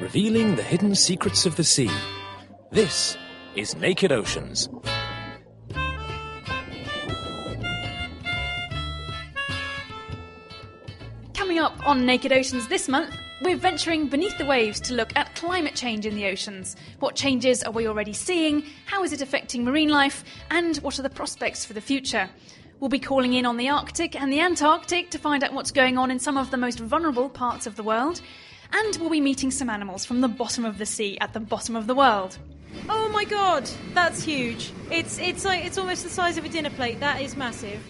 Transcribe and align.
revealing 0.00 0.56
the 0.56 0.62
hidden 0.62 0.94
secrets 0.94 1.46
of 1.46 1.56
the 1.56 1.64
sea. 1.64 1.90
This 2.70 3.16
is 3.54 3.74
Naked 3.76 4.12
Oceans. 4.12 4.68
Coming 11.32 11.58
up 11.58 11.74
on 11.86 12.04
Naked 12.04 12.30
Oceans 12.30 12.68
this 12.68 12.88
month, 12.88 13.16
we're 13.40 13.56
venturing 13.56 14.08
beneath 14.08 14.36
the 14.36 14.44
waves 14.44 14.80
to 14.80 14.94
look 14.94 15.16
at 15.16 15.34
climate 15.34 15.74
change 15.74 16.04
in 16.04 16.14
the 16.14 16.26
oceans. 16.26 16.76
What 16.98 17.16
changes 17.16 17.62
are 17.62 17.72
we 17.72 17.88
already 17.88 18.12
seeing? 18.12 18.64
How 18.84 19.02
is 19.02 19.14
it 19.14 19.22
affecting 19.22 19.64
marine 19.64 19.88
life? 19.88 20.24
And 20.50 20.76
what 20.78 20.98
are 20.98 21.02
the 21.02 21.10
prospects 21.10 21.64
for 21.64 21.72
the 21.72 21.80
future? 21.80 22.28
We'll 22.80 22.90
be 22.90 22.98
calling 22.98 23.32
in 23.32 23.46
on 23.46 23.56
the 23.56 23.70
Arctic 23.70 24.20
and 24.20 24.30
the 24.30 24.40
Antarctic 24.40 25.10
to 25.10 25.18
find 25.18 25.42
out 25.42 25.54
what's 25.54 25.70
going 25.70 25.96
on 25.96 26.10
in 26.10 26.18
some 26.18 26.36
of 26.36 26.50
the 26.50 26.58
most 26.58 26.80
vulnerable 26.80 27.30
parts 27.30 27.66
of 27.66 27.76
the 27.76 27.82
world. 27.82 28.20
And 28.72 28.96
we'll 28.96 29.10
be 29.10 29.20
meeting 29.20 29.50
some 29.50 29.70
animals 29.70 30.04
from 30.04 30.20
the 30.20 30.28
bottom 30.28 30.64
of 30.64 30.78
the 30.78 30.86
sea 30.86 31.18
at 31.20 31.32
the 31.32 31.40
bottom 31.40 31.76
of 31.76 31.86
the 31.86 31.94
world. 31.94 32.38
Oh 32.88 33.08
my 33.08 33.24
god, 33.24 33.68
that's 33.94 34.22
huge. 34.22 34.72
It's 34.90 35.18
it's 35.18 35.44
like 35.44 35.64
it's 35.64 35.78
almost 35.78 36.02
the 36.04 36.10
size 36.10 36.36
of 36.36 36.44
a 36.44 36.48
dinner 36.48 36.70
plate. 36.70 37.00
That 37.00 37.20
is 37.20 37.36
massive. 37.36 37.80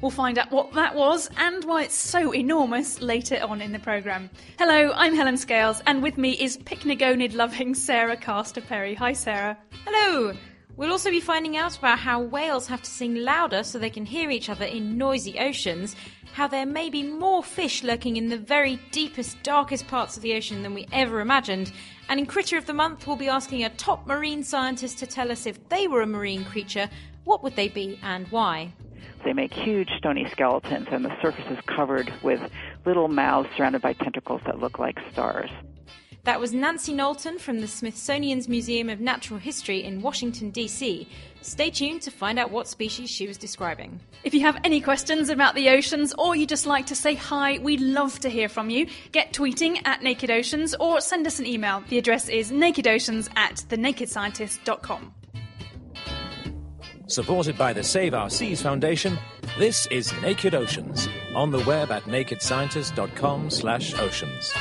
We'll 0.00 0.10
find 0.10 0.36
out 0.36 0.50
what 0.50 0.72
that 0.74 0.94
was 0.94 1.30
and 1.38 1.64
why 1.64 1.84
it's 1.84 1.94
so 1.94 2.34
enormous 2.34 3.00
later 3.00 3.40
on 3.42 3.62
in 3.62 3.72
the 3.72 3.78
programme. 3.78 4.28
Hello, 4.58 4.92
I'm 4.94 5.14
Helen 5.14 5.38
Scales, 5.38 5.82
and 5.86 6.02
with 6.02 6.18
me 6.18 6.32
is 6.32 6.58
pycnogonid 6.58 7.34
loving 7.34 7.74
Sarah 7.74 8.16
Castor 8.16 8.60
Perry. 8.60 8.94
Hi, 8.94 9.14
Sarah. 9.14 9.56
Hello. 9.86 10.34
We'll 10.76 10.92
also 10.92 11.10
be 11.10 11.20
finding 11.20 11.56
out 11.56 11.78
about 11.78 11.98
how 11.98 12.20
whales 12.20 12.66
have 12.66 12.82
to 12.82 12.90
sing 12.90 13.14
louder 13.14 13.62
so 13.62 13.78
they 13.78 13.88
can 13.88 14.04
hear 14.04 14.28
each 14.28 14.50
other 14.50 14.66
in 14.66 14.98
noisy 14.98 15.38
oceans, 15.38 15.96
how 16.36 16.46
there 16.46 16.66
may 16.66 16.90
be 16.90 17.02
more 17.02 17.42
fish 17.42 17.82
lurking 17.82 18.18
in 18.18 18.28
the 18.28 18.36
very 18.36 18.78
deepest, 18.90 19.42
darkest 19.42 19.88
parts 19.88 20.18
of 20.18 20.22
the 20.22 20.34
ocean 20.34 20.62
than 20.62 20.74
we 20.74 20.86
ever 20.92 21.20
imagined, 21.20 21.72
and 22.10 22.20
in 22.20 22.26
Critter 22.26 22.58
of 22.58 22.66
the 22.66 22.74
Month, 22.74 23.06
we'll 23.06 23.16
be 23.16 23.26
asking 23.26 23.64
a 23.64 23.70
top 23.70 24.06
marine 24.06 24.44
scientist 24.44 24.98
to 24.98 25.06
tell 25.06 25.32
us 25.32 25.46
if 25.46 25.66
they 25.70 25.88
were 25.88 26.02
a 26.02 26.06
marine 26.06 26.44
creature, 26.44 26.90
what 27.24 27.42
would 27.42 27.56
they 27.56 27.68
be 27.68 27.98
and 28.02 28.28
why? 28.28 28.70
They 29.24 29.32
make 29.32 29.54
huge 29.54 29.88
stony 29.96 30.28
skeletons, 30.30 30.88
and 30.90 31.06
the 31.06 31.22
surface 31.22 31.50
is 31.50 31.58
covered 31.64 32.12
with 32.22 32.40
little 32.84 33.08
mouths 33.08 33.48
surrounded 33.56 33.80
by 33.80 33.94
tentacles 33.94 34.42
that 34.44 34.58
look 34.58 34.78
like 34.78 34.98
stars. 35.10 35.48
That 36.26 36.40
was 36.40 36.52
Nancy 36.52 36.92
Knowlton 36.92 37.38
from 37.38 37.60
the 37.60 37.68
Smithsonian's 37.68 38.48
Museum 38.48 38.90
of 38.90 38.98
Natural 38.98 39.38
History 39.38 39.84
in 39.84 40.02
Washington, 40.02 40.50
D.C. 40.50 41.08
Stay 41.40 41.70
tuned 41.70 42.02
to 42.02 42.10
find 42.10 42.36
out 42.36 42.50
what 42.50 42.66
species 42.66 43.08
she 43.08 43.28
was 43.28 43.38
describing. 43.38 44.00
If 44.24 44.34
you 44.34 44.40
have 44.40 44.58
any 44.64 44.80
questions 44.80 45.28
about 45.28 45.54
the 45.54 45.68
oceans 45.68 46.12
or 46.18 46.34
you 46.34 46.44
just 46.44 46.66
like 46.66 46.86
to 46.86 46.96
say 46.96 47.14
hi, 47.14 47.58
we'd 47.58 47.80
love 47.80 48.18
to 48.18 48.28
hear 48.28 48.48
from 48.48 48.70
you. 48.70 48.88
Get 49.12 49.32
tweeting 49.32 49.80
at 49.84 50.02
Naked 50.02 50.32
Oceans 50.32 50.74
or 50.80 51.00
send 51.00 51.28
us 51.28 51.38
an 51.38 51.46
email. 51.46 51.84
The 51.90 51.98
address 51.98 52.28
is 52.28 52.50
nakedoceans 52.50 53.28
at 53.36 53.64
thenakedscientist.com. 53.68 55.14
Supported 57.06 57.56
by 57.56 57.72
the 57.72 57.84
Save 57.84 58.14
Our 58.14 58.30
Seas 58.30 58.60
Foundation, 58.60 59.16
this 59.60 59.86
is 59.92 60.12
Naked 60.22 60.56
Oceans 60.56 61.08
on 61.36 61.52
the 61.52 61.60
web 61.60 61.92
at 61.92 62.02
nakedscientist.com 62.02 63.48
slash 63.48 63.94
oceans. 63.94 64.52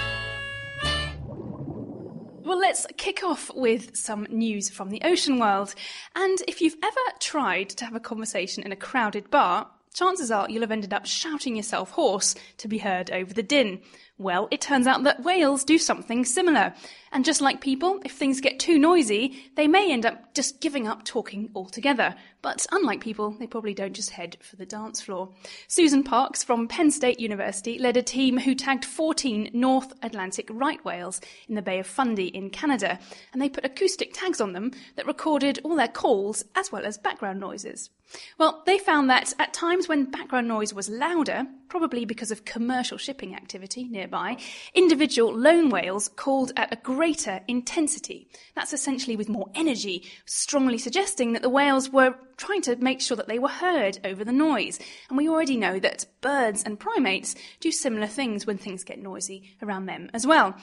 Well, 2.45 2.59
let's 2.59 2.85
kick 2.97 3.23
off 3.23 3.49
with 3.55 3.97
some 3.97 4.27
news 4.29 4.69
from 4.69 4.91
the 4.91 5.01
ocean 5.03 5.39
world. 5.39 5.73
And 6.15 6.37
if 6.47 6.61
you've 6.61 6.77
ever 6.83 7.17
tried 7.19 7.69
to 7.69 7.85
have 7.85 7.95
a 7.95 7.99
conversation 7.99 8.61
in 8.61 8.71
a 8.71 8.75
crowded 8.75 9.31
bar, 9.31 9.67
chances 9.95 10.29
are 10.29 10.47
you'll 10.47 10.61
have 10.61 10.69
ended 10.69 10.93
up 10.93 11.07
shouting 11.07 11.55
yourself 11.55 11.89
hoarse 11.89 12.35
to 12.57 12.67
be 12.67 12.77
heard 12.77 13.09
over 13.09 13.33
the 13.33 13.41
din. 13.41 13.81
Well, 14.17 14.47
it 14.49 14.61
turns 14.61 14.87
out 14.87 15.03
that 15.03 15.23
whales 15.23 15.65
do 15.65 15.77
something 15.77 16.23
similar. 16.23 16.73
And 17.11 17.25
just 17.25 17.41
like 17.41 17.59
people, 17.59 17.99
if 18.05 18.13
things 18.13 18.39
get 18.39 18.61
too 18.61 18.79
noisy, 18.79 19.51
they 19.55 19.67
may 19.67 19.91
end 19.91 20.05
up 20.05 20.33
just 20.33 20.61
giving 20.61 20.87
up 20.87 21.03
talking 21.03 21.49
altogether. 21.53 22.15
But 22.41 22.65
unlike 22.71 23.01
people, 23.01 23.31
they 23.31 23.45
probably 23.45 23.73
don't 23.73 23.93
just 23.93 24.11
head 24.11 24.37
for 24.41 24.55
the 24.55 24.65
dance 24.65 25.01
floor. 25.01 25.33
Susan 25.67 26.01
Parks 26.01 26.45
from 26.45 26.69
Penn 26.69 26.91
State 26.91 27.19
University 27.19 27.77
led 27.77 27.97
a 27.97 28.01
team 28.01 28.37
who 28.37 28.55
tagged 28.55 28.85
14 28.85 29.49
North 29.53 29.91
Atlantic 30.01 30.47
right 30.49 30.83
whales 30.85 31.19
in 31.49 31.55
the 31.55 31.61
Bay 31.61 31.79
of 31.79 31.87
Fundy 31.87 32.27
in 32.27 32.49
Canada, 32.49 32.97
and 33.33 33.41
they 33.41 33.49
put 33.49 33.65
acoustic 33.65 34.13
tags 34.13 34.39
on 34.39 34.53
them 34.53 34.71
that 34.95 35.07
recorded 35.07 35.59
all 35.65 35.75
their 35.75 35.89
calls 35.89 36.45
as 36.55 36.71
well 36.71 36.85
as 36.85 36.97
background 36.97 37.41
noises. 37.41 37.89
Well, 38.37 38.63
they 38.65 38.77
found 38.77 39.09
that 39.09 39.33
at 39.39 39.53
times 39.53 39.87
when 39.87 40.11
background 40.11 40.47
noise 40.47 40.73
was 40.73 40.89
louder, 40.89 41.45
probably 41.69 42.05
because 42.05 42.31
of 42.31 42.45
commercial 42.45 42.97
shipping 42.97 43.35
activity 43.35 43.85
nearby, 43.85 44.37
individual 44.73 45.35
lone 45.35 45.69
whales 45.69 46.09
called 46.09 46.51
at 46.55 46.71
a 46.71 46.77
greater 46.77 47.41
intensity. 47.47 48.27
That's 48.55 48.73
essentially 48.73 49.15
with 49.15 49.29
more 49.29 49.49
energy, 49.55 50.03
strongly 50.25 50.77
suggesting 50.77 51.33
that 51.33 51.41
the 51.41 51.49
whales 51.49 51.89
were 51.89 52.15
trying 52.37 52.61
to 52.63 52.75
make 52.75 53.01
sure 53.01 53.17
that 53.17 53.27
they 53.27 53.39
were 53.39 53.49
heard 53.49 53.99
over 54.03 54.23
the 54.23 54.31
noise. 54.31 54.79
And 55.09 55.17
we 55.17 55.29
already 55.29 55.57
know 55.57 55.79
that 55.79 56.05
birds 56.21 56.63
and 56.63 56.79
primates 56.79 57.35
do 57.59 57.71
similar 57.71 58.07
things 58.07 58.45
when 58.45 58.57
things 58.57 58.83
get 58.83 58.99
noisy 58.99 59.55
around 59.61 59.85
them 59.85 60.09
as 60.13 60.27
well. 60.27 60.55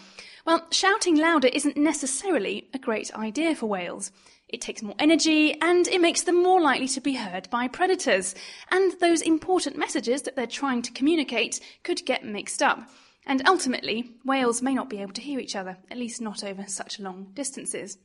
Well, 0.46 0.66
shouting 0.70 1.16
louder 1.16 1.48
isn't 1.48 1.76
necessarily 1.76 2.68
a 2.74 2.78
great 2.78 3.14
idea 3.14 3.54
for 3.54 3.66
whales. 3.66 4.12
It 4.52 4.60
takes 4.60 4.82
more 4.82 4.94
energy 4.98 5.58
and 5.60 5.88
it 5.88 6.00
makes 6.00 6.22
them 6.22 6.42
more 6.42 6.60
likely 6.60 6.88
to 6.88 7.00
be 7.00 7.14
heard 7.14 7.48
by 7.50 7.68
predators. 7.68 8.34
And 8.70 8.92
those 9.00 9.22
important 9.22 9.78
messages 9.78 10.22
that 10.22 10.36
they're 10.36 10.46
trying 10.46 10.82
to 10.82 10.92
communicate 10.92 11.58
could 11.82 12.04
get 12.04 12.24
mixed 12.24 12.62
up. 12.62 12.88
And 13.24 13.42
ultimately, 13.48 14.10
whales 14.24 14.60
may 14.62 14.74
not 14.74 14.90
be 14.90 15.00
able 15.00 15.14
to 15.14 15.22
hear 15.22 15.38
each 15.38 15.56
other, 15.56 15.78
at 15.90 15.96
least 15.96 16.20
not 16.20 16.44
over 16.44 16.66
such 16.66 17.00
long 17.00 17.30
distances. 17.34 17.98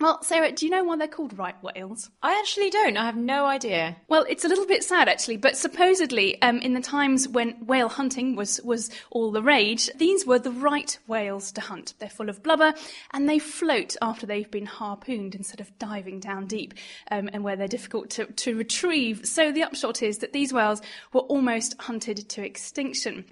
Well, 0.00 0.22
Sarah, 0.22 0.50
do 0.50 0.64
you 0.64 0.72
know 0.72 0.82
why 0.82 0.96
they're 0.96 1.08
called 1.08 1.36
right 1.36 1.62
whales? 1.62 2.08
I 2.22 2.38
actually 2.38 2.70
don't. 2.70 2.96
I 2.96 3.04
have 3.04 3.16
no 3.16 3.44
idea. 3.44 3.96
Well, 4.08 4.24
it's 4.30 4.46
a 4.46 4.48
little 4.48 4.64
bit 4.64 4.82
sad 4.82 5.10
actually, 5.10 5.36
but 5.36 5.58
supposedly, 5.58 6.40
um, 6.40 6.58
in 6.60 6.72
the 6.72 6.80
times 6.80 7.28
when 7.28 7.66
whale 7.66 7.90
hunting 7.90 8.34
was, 8.34 8.62
was 8.62 8.90
all 9.10 9.30
the 9.30 9.42
rage, 9.42 9.90
these 9.96 10.24
were 10.24 10.38
the 10.38 10.52
right 10.52 10.98
whales 11.06 11.52
to 11.52 11.60
hunt. 11.60 11.92
They're 11.98 12.08
full 12.08 12.30
of 12.30 12.42
blubber 12.42 12.72
and 13.12 13.28
they 13.28 13.38
float 13.38 13.94
after 14.00 14.24
they've 14.24 14.50
been 14.50 14.64
harpooned 14.64 15.34
instead 15.34 15.60
of 15.60 15.78
diving 15.78 16.18
down 16.18 16.46
deep 16.46 16.72
um, 17.10 17.28
and 17.34 17.44
where 17.44 17.56
they're 17.56 17.68
difficult 17.68 18.08
to, 18.10 18.24
to 18.24 18.56
retrieve. 18.56 19.26
So 19.26 19.52
the 19.52 19.64
upshot 19.64 20.02
is 20.02 20.18
that 20.18 20.32
these 20.32 20.50
whales 20.50 20.80
were 21.12 21.20
almost 21.20 21.78
hunted 21.78 22.26
to 22.30 22.42
extinction. 22.42 23.26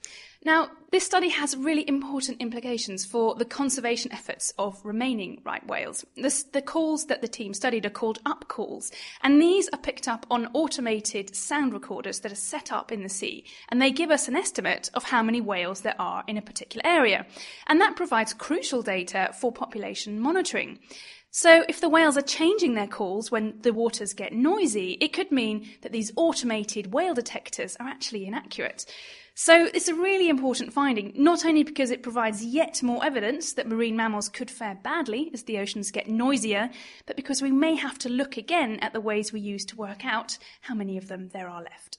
Now, 0.44 0.70
this 0.92 1.04
study 1.04 1.30
has 1.30 1.56
really 1.56 1.86
important 1.88 2.40
implications 2.40 3.04
for 3.04 3.34
the 3.34 3.44
conservation 3.44 4.12
efforts 4.12 4.54
of 4.56 4.80
remaining 4.84 5.42
right 5.44 5.66
whales. 5.66 6.06
The 6.14 6.62
calls 6.64 7.06
that 7.06 7.22
the 7.22 7.28
team 7.28 7.52
studied 7.54 7.84
are 7.84 7.90
called 7.90 8.20
up 8.24 8.46
calls, 8.46 8.92
and 9.20 9.42
these 9.42 9.68
are 9.72 9.78
picked 9.78 10.06
up 10.06 10.26
on 10.30 10.48
automated 10.54 11.34
sound 11.34 11.72
recorders 11.72 12.20
that 12.20 12.30
are 12.30 12.36
set 12.36 12.70
up 12.70 12.92
in 12.92 13.02
the 13.02 13.08
sea, 13.08 13.44
and 13.68 13.82
they 13.82 13.90
give 13.90 14.12
us 14.12 14.28
an 14.28 14.36
estimate 14.36 14.90
of 14.94 15.04
how 15.04 15.24
many 15.24 15.40
whales 15.40 15.80
there 15.80 16.00
are 16.00 16.22
in 16.28 16.38
a 16.38 16.42
particular 16.42 16.86
area. 16.86 17.26
And 17.66 17.80
that 17.80 17.96
provides 17.96 18.32
crucial 18.32 18.82
data 18.82 19.34
for 19.40 19.50
population 19.52 20.20
monitoring. 20.20 20.78
So, 21.30 21.64
if 21.68 21.80
the 21.80 21.90
whales 21.90 22.16
are 22.16 22.22
changing 22.22 22.74
their 22.74 22.86
calls 22.86 23.30
when 23.30 23.60
the 23.60 23.74
waters 23.74 24.14
get 24.14 24.32
noisy, 24.32 24.92
it 25.00 25.12
could 25.12 25.30
mean 25.30 25.68
that 25.82 25.92
these 25.92 26.12
automated 26.16 26.94
whale 26.94 27.12
detectors 27.12 27.76
are 27.78 27.86
actually 27.86 28.24
inaccurate. 28.24 28.86
So 29.40 29.66
it's 29.72 29.86
a 29.86 29.94
really 29.94 30.28
important 30.28 30.72
finding, 30.72 31.12
not 31.14 31.46
only 31.46 31.62
because 31.62 31.92
it 31.92 32.02
provides 32.02 32.44
yet 32.44 32.82
more 32.82 33.04
evidence 33.04 33.52
that 33.52 33.68
marine 33.68 33.94
mammals 33.94 34.28
could 34.28 34.50
fare 34.50 34.74
badly 34.74 35.30
as 35.32 35.44
the 35.44 35.58
oceans 35.58 35.92
get 35.92 36.08
noisier, 36.08 36.70
but 37.06 37.14
because 37.14 37.40
we 37.40 37.52
may 37.52 37.76
have 37.76 37.98
to 37.98 38.08
look 38.08 38.36
again 38.36 38.80
at 38.80 38.92
the 38.92 39.00
ways 39.00 39.32
we 39.32 39.38
use 39.38 39.64
to 39.66 39.76
work 39.76 40.04
out 40.04 40.38
how 40.62 40.74
many 40.74 40.98
of 40.98 41.06
them 41.06 41.28
there 41.28 41.48
are 41.48 41.62
left. 41.62 41.98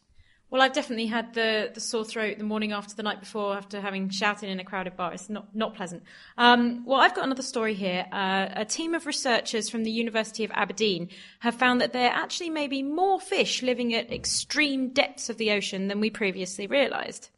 Well, 0.52 0.64
I've 0.64 0.74
definitely 0.74 1.06
had 1.06 1.36
the, 1.36 1.70
the 1.72 1.80
sore 1.80 2.04
throat 2.04 2.40
the 2.40 2.44
morning 2.44 2.72
after 2.72 2.96
the 2.96 3.04
night 3.04 3.20
before 3.20 3.56
after 3.56 3.80
having 3.80 4.10
shouted 4.10 4.50
in 4.50 4.60
a 4.60 4.64
crowded 4.64 4.98
bar. 4.98 5.14
It's 5.14 5.30
not, 5.30 5.56
not 5.56 5.76
pleasant. 5.76 6.02
Um, 6.40 6.84
well, 6.88 7.00
I've 7.00 7.14
got 7.14 7.26
another 7.26 7.44
story 7.44 7.76
here. 7.76 8.08
Uh, 8.12 8.47
a 8.53 8.66
team 8.66 8.96
of 8.96 9.06
researchers 9.06 9.70
from 9.70 9.84
the 9.84 9.91
University 9.91 10.44
of 10.44 10.50
Aberdeen 10.56 11.09
have 11.41 11.53
found 11.53 11.82
that 11.82 11.94
there 11.94 12.09
actually 12.09 12.50
may 12.50 12.68
be 12.68 12.82
more 12.82 13.20
fish 13.20 13.62
living 13.62 13.94
at 13.94 14.12
extreme 14.12 14.90
depths 14.90 15.29
of 15.29 15.38
the 15.38 15.52
ocean 15.52 15.88
than 15.88 16.00
we 16.00 16.09
previously 16.09 16.66
realised. 16.66 17.29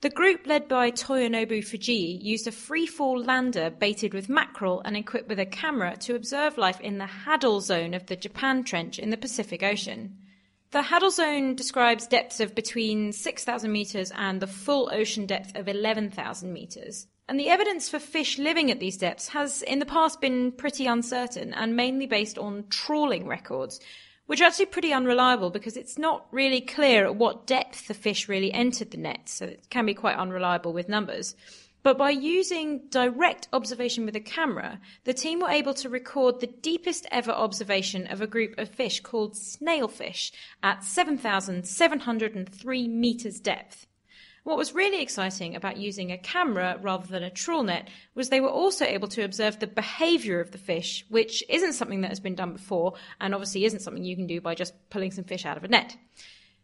The 0.00 0.08
group 0.08 0.46
led 0.46 0.68
by 0.68 0.92
Toyonobu 0.92 1.58
Fujii 1.58 2.22
used 2.22 2.46
a 2.46 2.52
free-fall 2.52 3.20
lander 3.20 3.68
baited 3.68 4.14
with 4.14 4.30
mackerel 4.30 4.80
and 4.86 4.96
equipped 4.96 5.28
with 5.28 5.40
a 5.40 5.44
camera 5.44 5.96
to 5.98 6.14
observe 6.14 6.56
life 6.56 6.80
in 6.80 6.96
the 6.96 7.08
Hadal 7.26 7.60
Zone 7.60 7.92
of 7.92 8.06
the 8.06 8.16
Japan 8.16 8.64
Trench 8.64 8.98
in 8.98 9.10
the 9.10 9.16
Pacific 9.16 9.62
Ocean. 9.62 10.16
The 10.70 10.82
Hadal 10.82 11.10
Zone 11.10 11.54
describes 11.54 12.06
depths 12.06 12.40
of 12.40 12.54
between 12.54 13.12
6,000 13.12 13.72
metres 13.72 14.12
and 14.14 14.38
the 14.38 14.46
full 14.46 14.90
ocean 14.92 15.24
depth 15.24 15.56
of 15.56 15.66
11,000 15.66 16.52
metres. 16.52 17.06
And 17.26 17.40
the 17.40 17.48
evidence 17.48 17.88
for 17.88 17.98
fish 17.98 18.38
living 18.38 18.70
at 18.70 18.78
these 18.78 18.98
depths 18.98 19.28
has 19.28 19.62
in 19.62 19.78
the 19.78 19.86
past 19.86 20.20
been 20.20 20.52
pretty 20.52 20.86
uncertain 20.86 21.54
and 21.54 21.74
mainly 21.74 22.04
based 22.04 22.36
on 22.36 22.66
trawling 22.68 23.26
records, 23.26 23.80
which 24.26 24.42
are 24.42 24.44
actually 24.44 24.66
pretty 24.66 24.92
unreliable 24.92 25.48
because 25.48 25.76
it's 25.78 25.96
not 25.96 26.26
really 26.32 26.60
clear 26.60 27.06
at 27.06 27.16
what 27.16 27.46
depth 27.46 27.88
the 27.88 27.94
fish 27.94 28.28
really 28.28 28.52
entered 28.52 28.90
the 28.90 28.98
net, 28.98 29.26
so 29.26 29.46
it 29.46 29.70
can 29.70 29.86
be 29.86 29.94
quite 29.94 30.16
unreliable 30.16 30.74
with 30.74 30.86
numbers. 30.86 31.34
But 31.88 31.96
by 31.96 32.10
using 32.10 32.82
direct 32.90 33.48
observation 33.50 34.04
with 34.04 34.14
a 34.14 34.20
camera, 34.20 34.78
the 35.04 35.14
team 35.14 35.40
were 35.40 35.48
able 35.48 35.72
to 35.72 35.88
record 35.88 36.38
the 36.38 36.46
deepest 36.46 37.06
ever 37.10 37.30
observation 37.30 38.06
of 38.08 38.20
a 38.20 38.26
group 38.26 38.58
of 38.58 38.68
fish 38.68 39.00
called 39.00 39.32
snailfish 39.32 40.30
at 40.62 40.84
7,703 40.84 42.88
meters 42.88 43.40
depth. 43.40 43.86
What 44.44 44.58
was 44.58 44.74
really 44.74 45.00
exciting 45.00 45.56
about 45.56 45.78
using 45.78 46.12
a 46.12 46.18
camera 46.18 46.78
rather 46.82 47.06
than 47.06 47.22
a 47.22 47.30
trawl 47.30 47.62
net 47.62 47.88
was 48.14 48.28
they 48.28 48.42
were 48.42 48.50
also 48.50 48.84
able 48.84 49.08
to 49.08 49.24
observe 49.24 49.58
the 49.58 49.66
behavior 49.66 50.40
of 50.40 50.50
the 50.50 50.58
fish, 50.58 51.06
which 51.08 51.42
isn't 51.48 51.72
something 51.72 52.02
that 52.02 52.10
has 52.10 52.20
been 52.20 52.34
done 52.34 52.52
before 52.52 52.96
and 53.18 53.34
obviously 53.34 53.64
isn't 53.64 53.80
something 53.80 54.04
you 54.04 54.14
can 54.14 54.26
do 54.26 54.42
by 54.42 54.54
just 54.54 54.74
pulling 54.90 55.10
some 55.10 55.24
fish 55.24 55.46
out 55.46 55.56
of 55.56 55.64
a 55.64 55.68
net. 55.68 55.96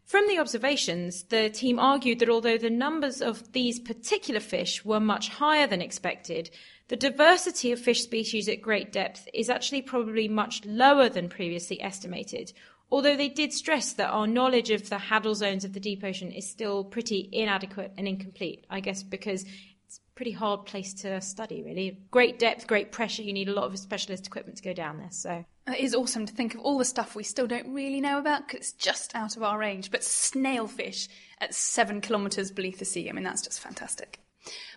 From 0.05 0.27
the 0.27 0.37
observations, 0.37 1.23
the 1.23 1.49
team 1.49 1.79
argued 1.79 2.19
that 2.19 2.29
although 2.29 2.59
the 2.59 2.69
numbers 2.69 3.23
of 3.23 3.53
these 3.53 3.79
particular 3.79 4.39
fish 4.39 4.85
were 4.85 4.99
much 4.99 5.29
higher 5.29 5.65
than 5.65 5.81
expected, 5.81 6.51
the 6.89 6.95
diversity 6.95 7.71
of 7.71 7.79
fish 7.79 8.03
species 8.03 8.47
at 8.47 8.61
great 8.61 8.91
depth 8.91 9.27
is 9.33 9.49
actually 9.49 9.81
probably 9.81 10.27
much 10.27 10.63
lower 10.63 11.09
than 11.09 11.27
previously 11.27 11.81
estimated. 11.81 12.53
Although 12.91 13.17
they 13.17 13.29
did 13.29 13.51
stress 13.51 13.93
that 13.93 14.11
our 14.11 14.27
knowledge 14.27 14.69
of 14.69 14.89
the 14.89 14.97
Hadal 14.97 15.33
zones 15.33 15.65
of 15.65 15.73
the 15.73 15.79
deep 15.79 16.03
ocean 16.03 16.31
is 16.31 16.47
still 16.47 16.83
pretty 16.83 17.27
inadequate 17.31 17.93
and 17.97 18.07
incomplete, 18.07 18.63
I 18.69 18.81
guess 18.81 19.01
because 19.01 19.43
pretty 20.15 20.31
hard 20.31 20.65
place 20.65 20.93
to 20.93 21.19
study, 21.21 21.61
really. 21.61 21.99
Great 22.09 22.39
depth, 22.39 22.67
great 22.67 22.91
pressure, 22.91 23.21
you 23.21 23.33
need 23.33 23.49
a 23.49 23.53
lot 23.53 23.65
of 23.65 23.77
specialist 23.77 24.25
equipment 24.25 24.57
to 24.57 24.63
go 24.63 24.73
down 24.73 24.97
there, 24.97 25.11
so. 25.11 25.45
It 25.67 25.79
is 25.79 25.95
awesome 25.95 26.25
to 26.25 26.33
think 26.33 26.55
of 26.55 26.61
all 26.61 26.77
the 26.77 26.85
stuff 26.85 27.15
we 27.15 27.23
still 27.23 27.47
don't 27.47 27.73
really 27.73 27.99
know 27.99 28.17
about 28.19 28.47
because 28.47 28.69
it's 28.69 28.71
just 28.71 29.15
out 29.15 29.35
of 29.35 29.43
our 29.43 29.57
range. 29.57 29.91
But 29.91 30.01
snailfish 30.01 31.07
at 31.41 31.53
seven 31.53 32.01
kilometres 32.01 32.51
beneath 32.51 32.79
the 32.79 32.85
sea, 32.85 33.09
I 33.09 33.13
mean, 33.13 33.23
that's 33.23 33.41
just 33.41 33.59
fantastic. 33.59 34.19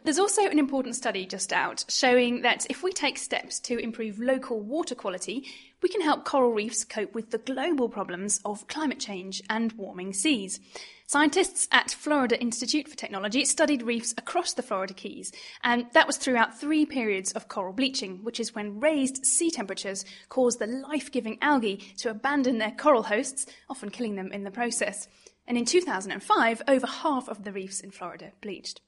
There's 0.04 0.18
also 0.18 0.48
an 0.48 0.58
important 0.58 0.96
study 0.96 1.26
just 1.26 1.52
out 1.52 1.84
showing 1.88 2.42
that 2.42 2.66
if 2.70 2.82
we 2.82 2.90
take 2.90 3.18
steps 3.18 3.60
to 3.60 3.78
improve 3.78 4.18
local 4.18 4.60
water 4.60 4.94
quality, 4.94 5.44
we 5.82 5.88
can 5.88 6.00
help 6.00 6.24
coral 6.24 6.52
reefs 6.52 6.84
cope 6.84 7.14
with 7.14 7.30
the 7.30 7.38
global 7.38 7.88
problems 7.88 8.40
of 8.44 8.66
climate 8.66 8.98
change 8.98 9.42
and 9.48 9.72
warming 9.72 10.12
seas. 10.12 10.60
Scientists 11.06 11.68
at 11.72 11.90
Florida 11.90 12.38
Institute 12.38 12.86
for 12.86 12.96
Technology 12.96 13.44
studied 13.44 13.82
reefs 13.82 14.12
across 14.18 14.52
the 14.52 14.62
Florida 14.62 14.92
Keys, 14.92 15.32
and 15.64 15.86
that 15.92 16.06
was 16.06 16.18
throughout 16.18 16.60
three 16.60 16.84
periods 16.84 17.32
of 17.32 17.48
coral 17.48 17.72
bleaching, 17.72 18.18
which 18.22 18.38
is 18.38 18.54
when 18.54 18.80
raised 18.80 19.24
sea 19.24 19.50
temperatures 19.50 20.04
cause 20.28 20.56
the 20.56 20.66
life 20.66 21.10
giving 21.10 21.38
algae 21.40 21.76
to 21.96 22.10
abandon 22.10 22.58
their 22.58 22.72
coral 22.72 23.04
hosts, 23.04 23.46
often 23.70 23.88
killing 23.88 24.16
them 24.16 24.32
in 24.32 24.44
the 24.44 24.50
process. 24.50 25.08
And 25.46 25.56
in 25.56 25.64
2005, 25.64 26.62
over 26.68 26.86
half 26.86 27.28
of 27.28 27.44
the 27.44 27.52
reefs 27.52 27.80
in 27.80 27.90
Florida 27.90 28.32
bleached. 28.42 28.82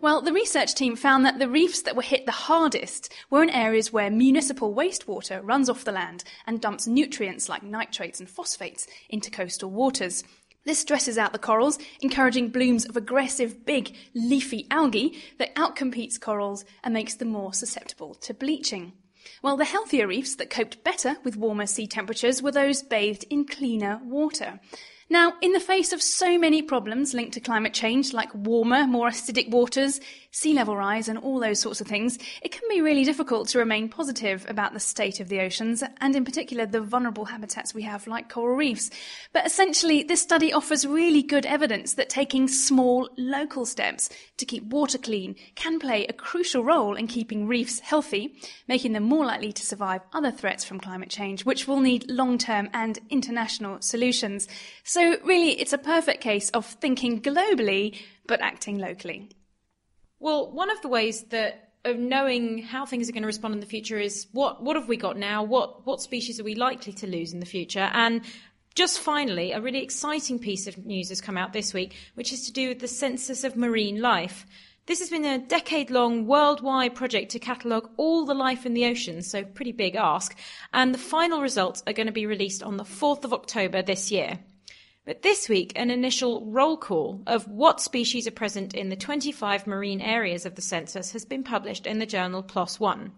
Well, 0.00 0.20
the 0.20 0.32
research 0.32 0.74
team 0.74 0.96
found 0.96 1.24
that 1.24 1.38
the 1.38 1.48
reefs 1.48 1.82
that 1.82 1.94
were 1.94 2.02
hit 2.02 2.26
the 2.26 2.32
hardest 2.32 3.12
were 3.30 3.42
in 3.42 3.50
areas 3.50 3.92
where 3.92 4.10
municipal 4.10 4.74
wastewater 4.74 5.40
runs 5.42 5.68
off 5.68 5.84
the 5.84 5.92
land 5.92 6.24
and 6.46 6.60
dumps 6.60 6.86
nutrients 6.86 7.48
like 7.48 7.62
nitrates 7.62 8.18
and 8.18 8.28
phosphates 8.28 8.86
into 9.08 9.30
coastal 9.30 9.70
waters. 9.70 10.24
This 10.64 10.78
stresses 10.78 11.18
out 11.18 11.32
the 11.32 11.38
corals, 11.38 11.78
encouraging 12.00 12.50
blooms 12.50 12.84
of 12.84 12.96
aggressive, 12.96 13.64
big, 13.64 13.94
leafy 14.14 14.66
algae 14.70 15.20
that 15.38 15.54
outcompetes 15.56 16.20
corals 16.20 16.64
and 16.84 16.94
makes 16.94 17.14
them 17.14 17.28
more 17.28 17.52
susceptible 17.52 18.14
to 18.14 18.34
bleaching. 18.34 18.92
Well, 19.42 19.56
the 19.56 19.64
healthier 19.64 20.06
reefs 20.06 20.34
that 20.36 20.50
coped 20.50 20.82
better 20.84 21.16
with 21.24 21.36
warmer 21.36 21.66
sea 21.66 21.86
temperatures 21.86 22.42
were 22.42 22.52
those 22.52 22.82
bathed 22.82 23.24
in 23.30 23.44
cleaner 23.44 24.00
water. 24.04 24.60
Now, 25.10 25.34
in 25.42 25.52
the 25.52 25.60
face 25.60 25.92
of 25.92 26.02
so 26.02 26.38
many 26.38 26.62
problems 26.62 27.14
linked 27.14 27.34
to 27.34 27.40
climate 27.40 27.74
change, 27.74 28.12
like 28.12 28.34
warmer, 28.34 28.86
more 28.86 29.08
acidic 29.08 29.50
waters, 29.50 30.00
sea 30.32 30.54
level 30.54 30.76
rise, 30.76 31.08
and 31.08 31.18
all 31.18 31.38
those 31.38 31.60
sorts 31.60 31.80
of 31.80 31.86
things, 31.86 32.18
it 32.40 32.50
can 32.50 32.62
be 32.68 32.80
really 32.80 33.04
difficult 33.04 33.48
to 33.48 33.58
remain 33.58 33.88
positive 33.88 34.44
about 34.48 34.72
the 34.72 34.80
state 34.80 35.20
of 35.20 35.28
the 35.28 35.40
oceans, 35.40 35.84
and 36.00 36.16
in 36.16 36.24
particular 36.24 36.64
the 36.64 36.80
vulnerable 36.80 37.26
habitats 37.26 37.74
we 37.74 37.82
have, 37.82 38.06
like 38.06 38.30
coral 38.30 38.56
reefs. 38.56 38.90
But 39.34 39.46
essentially, 39.46 40.02
this 40.02 40.22
study 40.22 40.52
offers 40.52 40.86
really 40.86 41.22
good 41.22 41.44
evidence 41.44 41.94
that 41.94 42.08
taking 42.08 42.48
small, 42.48 43.10
local 43.18 43.66
steps 43.66 44.08
to 44.38 44.46
keep 44.46 44.64
water 44.64 44.98
clean 44.98 45.36
can 45.54 45.78
play 45.78 46.06
a 46.06 46.14
crucial 46.14 46.64
role 46.64 46.94
in 46.94 47.06
keeping 47.06 47.46
reefs 47.46 47.78
healthy, 47.80 48.34
making 48.66 48.92
them 48.92 49.04
more 49.04 49.26
likely 49.26 49.52
to 49.52 49.66
survive 49.66 50.00
other 50.14 50.30
threats 50.30 50.64
from 50.64 50.80
climate 50.80 51.10
change, 51.10 51.44
which 51.44 51.68
will 51.68 51.80
need 51.80 52.10
long 52.10 52.38
term 52.38 52.70
and 52.72 52.98
international 53.10 53.82
solutions. 53.82 54.48
So, 54.82 55.18
really, 55.24 55.60
it's 55.60 55.74
a 55.74 55.78
perfect 55.78 56.22
case 56.22 56.48
of 56.50 56.64
thinking 56.64 57.20
globally 57.20 58.00
but 58.26 58.40
acting 58.40 58.78
locally. 58.78 59.28
Well, 60.22 60.52
one 60.52 60.70
of 60.70 60.80
the 60.82 60.88
ways 60.88 61.24
that 61.30 61.72
of 61.84 61.98
knowing 61.98 62.58
how 62.58 62.86
things 62.86 63.08
are 63.08 63.12
going 63.12 63.24
to 63.24 63.26
respond 63.26 63.54
in 63.54 63.60
the 63.60 63.66
future 63.66 63.98
is 63.98 64.28
what 64.30 64.62
what 64.62 64.76
have 64.76 64.86
we 64.86 64.96
got 64.96 65.16
now? 65.16 65.42
What 65.42 65.84
what 65.84 66.00
species 66.00 66.38
are 66.38 66.44
we 66.44 66.54
likely 66.54 66.92
to 66.92 67.08
lose 67.08 67.32
in 67.32 67.40
the 67.40 67.46
future? 67.46 67.90
And 67.92 68.20
just 68.76 69.00
finally, 69.00 69.50
a 69.50 69.60
really 69.60 69.82
exciting 69.82 70.38
piece 70.38 70.68
of 70.68 70.78
news 70.86 71.08
has 71.08 71.20
come 71.20 71.36
out 71.36 71.52
this 71.52 71.74
week, 71.74 71.96
which 72.14 72.32
is 72.32 72.46
to 72.46 72.52
do 72.52 72.68
with 72.68 72.78
the 72.78 72.86
census 72.86 73.42
of 73.42 73.56
marine 73.56 74.00
life. 74.00 74.46
This 74.86 75.00
has 75.00 75.10
been 75.10 75.24
a 75.24 75.38
decade 75.38 75.90
long 75.90 76.28
worldwide 76.28 76.94
project 76.94 77.32
to 77.32 77.40
catalogue 77.40 77.90
all 77.96 78.24
the 78.24 78.32
life 78.32 78.64
in 78.64 78.74
the 78.74 78.86
ocean, 78.86 79.22
so 79.22 79.42
pretty 79.42 79.72
big 79.72 79.96
ask, 79.96 80.38
and 80.72 80.94
the 80.94 80.98
final 80.98 81.40
results 81.40 81.82
are 81.88 81.92
going 81.92 82.06
to 82.06 82.12
be 82.12 82.26
released 82.26 82.62
on 82.62 82.76
the 82.76 82.84
4th 82.84 83.24
of 83.24 83.32
October 83.32 83.82
this 83.82 84.12
year. 84.12 84.38
But 85.04 85.22
this 85.22 85.48
week, 85.48 85.72
an 85.74 85.90
initial 85.90 86.46
roll 86.46 86.76
call 86.76 87.22
of 87.26 87.48
what 87.48 87.80
species 87.80 88.28
are 88.28 88.32
present 88.32 88.72
in 88.72 88.88
the 88.88 88.94
25 88.94 89.66
marine 89.66 90.00
areas 90.00 90.46
of 90.46 90.54
the 90.54 90.62
census 90.62 91.10
has 91.10 91.24
been 91.24 91.42
published 91.42 91.88
in 91.88 91.98
the 91.98 92.06
journal 92.06 92.40
PLOS 92.40 92.78
One. 92.78 93.12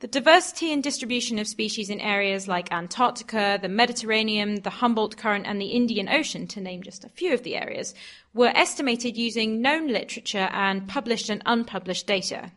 The 0.00 0.08
diversity 0.08 0.72
and 0.72 0.82
distribution 0.82 1.38
of 1.38 1.46
species 1.46 1.90
in 1.90 2.00
areas 2.00 2.48
like 2.48 2.72
Antarctica, 2.72 3.56
the 3.62 3.68
Mediterranean, 3.68 4.62
the 4.62 4.70
Humboldt 4.70 5.16
Current, 5.16 5.46
and 5.46 5.60
the 5.60 5.68
Indian 5.68 6.08
Ocean, 6.08 6.48
to 6.48 6.60
name 6.60 6.82
just 6.82 7.04
a 7.04 7.08
few 7.08 7.32
of 7.32 7.44
the 7.44 7.54
areas, 7.54 7.94
were 8.34 8.52
estimated 8.54 9.16
using 9.16 9.62
known 9.62 9.86
literature 9.86 10.50
and 10.52 10.88
published 10.88 11.30
and 11.30 11.40
unpublished 11.46 12.08
data. 12.08 12.50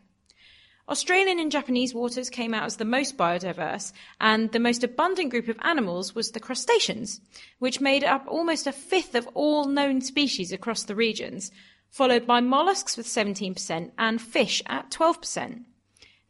Australian 0.90 1.38
and 1.38 1.52
Japanese 1.52 1.94
waters 1.94 2.28
came 2.28 2.52
out 2.52 2.64
as 2.64 2.76
the 2.76 2.84
most 2.84 3.16
biodiverse, 3.16 3.92
and 4.20 4.50
the 4.50 4.58
most 4.58 4.82
abundant 4.82 5.30
group 5.30 5.46
of 5.46 5.56
animals 5.62 6.16
was 6.16 6.32
the 6.32 6.40
crustaceans, 6.40 7.20
which 7.60 7.80
made 7.80 8.02
up 8.02 8.24
almost 8.26 8.66
a 8.66 8.72
fifth 8.72 9.14
of 9.14 9.28
all 9.34 9.66
known 9.66 10.00
species 10.00 10.50
across 10.50 10.82
the 10.82 10.96
regions, 10.96 11.52
followed 11.90 12.26
by 12.26 12.40
mollusks 12.40 12.96
with 12.96 13.06
17% 13.06 13.92
and 13.96 14.20
fish 14.20 14.62
at 14.66 14.90
12%. 14.90 15.62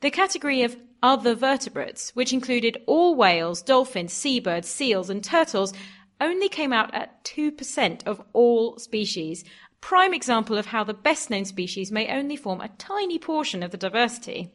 The 0.03 0.11
category 0.11 0.63
of 0.63 0.77
other 1.03 1.35
vertebrates, 1.35 2.11
which 2.15 2.35
included 2.35 2.83
all 2.87 3.15
whales, 3.15 3.63
dolphins, 3.63 4.13
seabirds, 4.13 4.69
seals, 4.69 5.09
and 5.09 5.25
turtles, 5.25 5.73
only 6.21 6.51
came 6.51 6.73
out 6.73 6.93
at 6.93 7.25
2% 7.25 8.07
of 8.07 8.23
all 8.35 8.79
species, 8.79 9.43
prime 9.81 10.15
example 10.15 10.59
of 10.59 10.67
how 10.67 10.85
the 10.85 10.95
best 10.95 11.31
known 11.31 11.45
species 11.45 11.91
may 11.91 12.09
only 12.09 12.37
form 12.37 12.61
a 12.61 12.69
tiny 12.69 13.19
portion 13.19 13.63
of 13.63 13.71
the 13.71 13.77
diversity. 13.77 14.53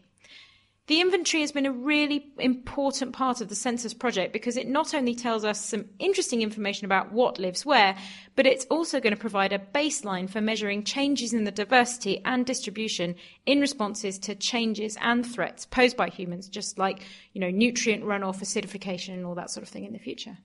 The 0.88 1.02
inventory 1.02 1.42
has 1.42 1.52
been 1.52 1.66
a 1.66 1.72
really 1.72 2.32
important 2.38 3.14
part 3.14 3.42
of 3.42 3.50
the 3.50 3.56
census 3.56 3.96
project 3.96 4.32
because 4.32 4.56
it 4.56 4.68
not 4.68 4.94
only 4.94 5.16
tells 5.16 5.44
us 5.44 5.66
some 5.66 5.86
interesting 5.98 6.44
information 6.44 6.86
about 6.86 7.12
what 7.12 7.40
lives 7.40 7.66
where, 7.66 7.98
but 8.36 8.46
it's 8.46 8.66
also 8.66 9.00
going 9.00 9.14
to 9.16 9.20
provide 9.20 9.52
a 9.52 9.58
baseline 9.58 10.30
for 10.30 10.42
measuring 10.42 10.84
changes 10.84 11.34
in 11.34 11.44
the 11.44 11.52
diversity 11.52 12.22
and 12.24 12.46
distribution 12.46 13.16
in 13.48 13.60
responses 13.60 14.20
to 14.20 14.36
changes 14.36 14.96
and 15.02 15.26
threats 15.26 15.66
posed 15.66 15.98
by 15.98 16.08
humans, 16.08 16.48
just 16.48 16.78
like, 16.78 17.02
you 17.34 17.42
know, 17.42 17.50
nutrient 17.50 18.04
runoff, 18.04 18.42
acidification, 18.42 19.16
and 19.16 19.26
all 19.26 19.34
that 19.34 19.50
sort 19.50 19.64
of 19.64 19.70
thing 19.70 19.86
in 19.86 19.94
the 19.94 19.98
future. 19.98 20.38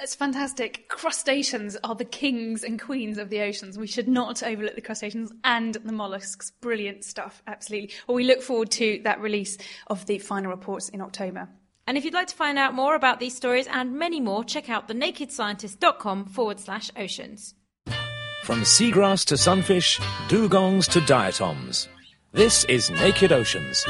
It's 0.00 0.14
fantastic. 0.14 0.88
Crustaceans 0.88 1.76
are 1.82 1.94
the 1.94 2.04
kings 2.04 2.62
and 2.62 2.80
queens 2.80 3.18
of 3.18 3.30
the 3.30 3.40
oceans. 3.40 3.76
We 3.76 3.88
should 3.88 4.06
not 4.06 4.44
overlook 4.44 4.76
the 4.76 4.80
crustaceans 4.80 5.32
and 5.42 5.74
the 5.74 5.92
mollusks. 5.92 6.52
Brilliant 6.60 7.04
stuff, 7.04 7.42
absolutely. 7.48 7.90
Well, 8.06 8.14
we 8.14 8.24
look 8.24 8.40
forward 8.40 8.70
to 8.72 9.00
that 9.02 9.20
release 9.20 9.58
of 9.88 10.06
the 10.06 10.18
final 10.18 10.50
reports 10.50 10.88
in 10.88 11.00
October. 11.00 11.48
And 11.88 11.98
if 11.98 12.04
you'd 12.04 12.14
like 12.14 12.28
to 12.28 12.36
find 12.36 12.58
out 12.58 12.74
more 12.74 12.94
about 12.94 13.18
these 13.18 13.34
stories 13.34 13.66
and 13.66 13.98
many 13.98 14.20
more, 14.20 14.44
check 14.44 14.70
out 14.70 14.88
thenakedscientist.com 14.88 16.26
forward 16.26 16.60
slash 16.60 16.90
oceans. 16.96 17.54
From 18.44 18.60
seagrass 18.60 19.24
to 19.26 19.36
sunfish, 19.36 19.98
dugongs 20.28 20.88
to 20.92 21.00
diatoms. 21.00 21.88
This 22.32 22.64
is 22.64 22.90
Naked 22.90 23.32
Oceans. 23.32 23.84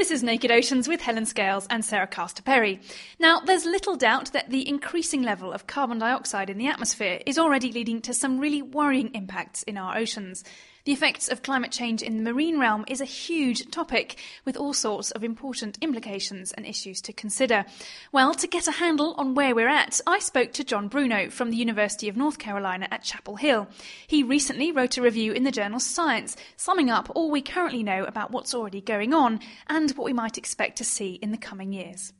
This 0.00 0.10
is 0.10 0.22
Naked 0.22 0.50
Oceans 0.50 0.88
with 0.88 1.02
Helen 1.02 1.26
Scales 1.26 1.66
and 1.68 1.84
Sarah 1.84 2.06
Castor 2.06 2.40
Perry. 2.42 2.80
Now, 3.18 3.40
there's 3.40 3.66
little 3.66 3.96
doubt 3.96 4.32
that 4.32 4.48
the 4.48 4.66
increasing 4.66 5.22
level 5.22 5.52
of 5.52 5.66
carbon 5.66 5.98
dioxide 5.98 6.48
in 6.48 6.56
the 6.56 6.68
atmosphere 6.68 7.20
is 7.26 7.38
already 7.38 7.70
leading 7.70 8.00
to 8.00 8.14
some 8.14 8.40
really 8.40 8.62
worrying 8.62 9.14
impacts 9.14 9.62
in 9.64 9.76
our 9.76 9.98
oceans. 9.98 10.42
The 10.84 10.92
effects 10.92 11.28
of 11.28 11.42
climate 11.42 11.72
change 11.72 12.02
in 12.02 12.16
the 12.16 12.32
marine 12.32 12.58
realm 12.58 12.84
is 12.88 13.02
a 13.02 13.04
huge 13.04 13.70
topic 13.70 14.16
with 14.46 14.56
all 14.56 14.72
sorts 14.72 15.10
of 15.10 15.22
important 15.22 15.76
implications 15.82 16.52
and 16.52 16.64
issues 16.64 17.02
to 17.02 17.12
consider. 17.12 17.66
Well, 18.12 18.32
to 18.34 18.46
get 18.46 18.66
a 18.66 18.72
handle 18.72 19.14
on 19.18 19.34
where 19.34 19.54
we're 19.54 19.68
at, 19.68 20.00
I 20.06 20.18
spoke 20.20 20.52
to 20.54 20.64
John 20.64 20.88
Bruno 20.88 21.28
from 21.28 21.50
the 21.50 21.58
University 21.58 22.08
of 22.08 22.16
North 22.16 22.38
Carolina 22.38 22.88
at 22.90 23.02
Chapel 23.02 23.36
Hill. 23.36 23.68
He 24.06 24.22
recently 24.22 24.72
wrote 24.72 24.96
a 24.96 25.02
review 25.02 25.32
in 25.32 25.44
the 25.44 25.50
journal 25.50 25.80
Science, 25.80 26.34
summing 26.56 26.88
up 26.88 27.10
all 27.14 27.30
we 27.30 27.42
currently 27.42 27.82
know 27.82 28.04
about 28.04 28.30
what's 28.30 28.54
already 28.54 28.80
going 28.80 29.12
on 29.12 29.40
and 29.68 29.90
what 29.92 30.06
we 30.06 30.14
might 30.14 30.38
expect 30.38 30.78
to 30.78 30.84
see 30.84 31.14
in 31.14 31.30
the 31.30 31.36
coming 31.36 31.72
years 31.72 32.12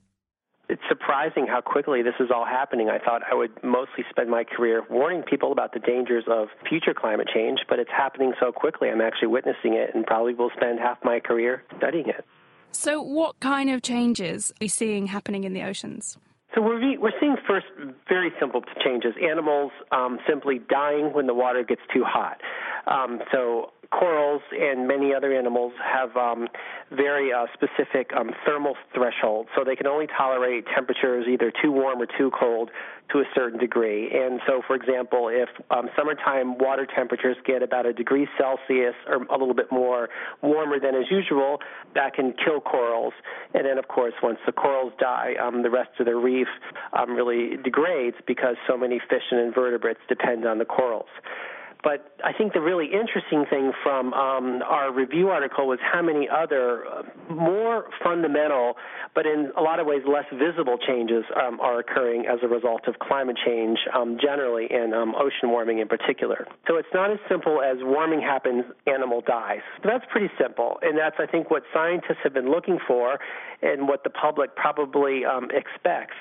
it's 0.71 0.83
surprising 0.89 1.49
how 1.49 1.61
quickly 1.61 2.01
this 2.03 2.15
is 2.21 2.31
all 2.33 2.47
happening. 2.47 2.89
I 2.89 2.99
thought 2.99 3.23
I 3.29 3.35
would 3.35 3.51
mostly 3.65 4.05
spend 4.09 4.31
my 4.31 4.45
career 4.45 4.85
warning 4.89 5.23
people 5.23 5.51
about 5.51 5.73
the 5.73 5.81
dangers 5.81 6.25
of 6.29 6.47
future 6.69 6.95
climate 6.95 7.29
change, 7.35 7.59
but 7.69 7.81
it's 7.81 7.91
happening 7.91 8.35
so 8.39 8.53
quickly. 8.53 8.89
I'm 8.89 9.01
actually 9.01 9.29
witnessing 9.29 9.75
it 9.75 9.91
and 9.95 10.07
probably 10.07 10.33
will 10.35 10.51
spend 10.57 10.79
half 10.79 10.99
my 11.03 11.19
career 11.19 11.65
studying 11.77 12.09
it. 12.09 12.25
So, 12.71 13.03
what 13.03 13.41
kind 13.41 13.69
of 13.69 13.83
changes 13.83 14.53
are 14.53 14.55
we 14.61 14.69
seeing 14.69 15.09
happening 15.09 15.43
in 15.43 15.55
the 15.55 15.65
oceans? 15.65 16.17
So 16.55 16.61
we're 16.61 16.99
we're 16.99 17.13
seeing 17.21 17.37
first 17.47 17.67
very 18.09 18.33
simple 18.41 18.63
changes. 18.85 19.15
Animals 19.23 19.71
um, 19.93 20.19
simply 20.29 20.59
dying 20.59 21.13
when 21.13 21.27
the 21.27 21.35
water 21.35 21.63
gets 21.63 21.83
too 21.93 22.03
hot. 22.05 22.41
Um, 22.87 23.21
so 23.33 23.71
corals 23.93 24.43
and 24.53 24.87
many 24.87 25.13
other 25.13 25.37
animals 25.37 25.73
have 25.83 26.17
um, 26.17 26.49
very 26.91 27.33
uh, 27.33 27.47
specific 27.55 28.11
um, 28.17 28.31
thermal 28.47 28.77
thresholds, 28.95 29.49
so 29.57 29.65
they 29.65 29.77
can 29.77 29.87
only 29.87 30.07
tolerate 30.07 30.65
temperatures 30.75 31.27
either 31.29 31.53
too 31.63 31.73
warm 31.73 32.01
or 32.01 32.07
too 32.07 32.31
cold 32.39 32.71
to 33.13 33.19
a 33.19 33.25
certain 33.35 33.59
degree. 33.59 34.09
And 34.13 34.41
so, 34.47 34.63
for 34.67 34.77
example, 34.77 35.29
if 35.29 35.49
um, 35.71 35.89
summertime 35.97 36.59
water 36.59 36.87
temperatures 36.87 37.37
get 37.45 37.63
about 37.63 37.87
a 37.87 37.93
degree 37.93 38.29
Celsius 38.39 38.95
or 39.09 39.25
a 39.25 39.39
little 39.39 39.55
bit 39.55 39.73
more 39.73 40.09
warmer 40.43 40.79
than 40.79 40.95
as 40.95 41.11
usual, 41.11 41.59
that 41.95 42.15
can 42.15 42.33
kill 42.45 42.61
corals. 42.61 43.13
And 43.55 43.67
then, 43.67 43.79
of 43.79 43.89
course, 43.89 44.15
once 44.23 44.39
the 44.47 44.53
corals 44.53 44.93
die, 45.01 45.35
um, 45.43 45.63
the 45.63 45.71
rest 45.71 45.91
of 45.99 46.07
the 46.07 46.15
reef 46.15 46.40
um, 46.93 47.13
really 47.13 47.57
degrades 47.57 48.17
because 48.27 48.57
so 48.69 48.77
many 48.77 49.01
fish 49.09 49.23
and 49.31 49.41
invertebrates 49.41 50.01
depend 50.09 50.47
on 50.47 50.59
the 50.59 50.65
corals. 50.65 51.09
But 51.83 52.15
I 52.25 52.33
think 52.33 52.53
the 52.53 52.61
really 52.61 52.87
interesting 52.87 53.47
thing 53.49 53.73
from 53.83 54.13
um, 54.13 54.63
our 54.67 54.93
review 54.93 55.29
article 55.29 55.67
was 55.67 55.79
how 55.81 56.03
many 56.03 56.29
other 56.29 56.85
uh, 56.87 57.03
more 57.33 57.87
fundamental, 58.05 58.75
but 59.15 59.27
in 59.27 59.51
a 59.57 59.63
lot 59.63 59.81
of 59.81 59.87
ways 59.87 60.03
less 60.07 60.27
visible 60.33 60.77
changes 60.77 61.25
um, 61.37 61.59
are 61.61 61.79
occurring 61.79 62.27
as 62.27 62.39
a 62.43 62.49
result 62.49 62.87
of 62.87 62.99
climate 62.99 63.39
change 63.45 63.79
um, 63.97 64.19
generally 64.21 64.69
and 64.71 64.95
um, 64.95 65.15
ocean 65.15 65.49
warming 65.49 65.79
in 65.79 65.89
particular. 65.89 66.47
So 66.69 66.77
it's 66.77 66.93
not 66.93 67.11
as 67.11 67.19
simple 67.29 67.63
as 67.63 67.79
warming 67.81 68.21
happens, 68.21 68.65
animal 68.87 69.23
dies. 69.27 69.63
That's 69.83 70.05
pretty 70.11 70.31
simple, 70.41 70.79
and 70.83 70.99
that's 70.99 71.17
I 71.19 71.27
think 71.27 71.51
what 71.51 71.63
scientists 71.73 72.21
have 72.25 72.35
been 72.35 72.51
looking 72.51 72.79
for, 72.87 73.19
and 73.63 73.89
what 73.89 74.05
the 74.05 74.11
public 74.11 74.55
probably 74.57 75.25
um, 75.25 75.49
expects. 75.53 76.17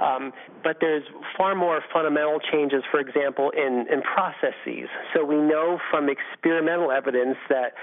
Um, 0.00 0.32
but 0.62 0.76
there's 0.80 1.02
far 1.36 1.54
more 1.54 1.80
fundamental 1.92 2.38
changes, 2.52 2.82
for 2.90 3.00
example, 3.00 3.50
in, 3.50 3.86
in 3.90 4.02
processes. 4.02 4.88
So 5.14 5.24
we 5.24 5.36
know 5.36 5.78
from 5.90 6.08
experimental 6.08 6.92
evidence 6.92 7.36
that 7.48 7.74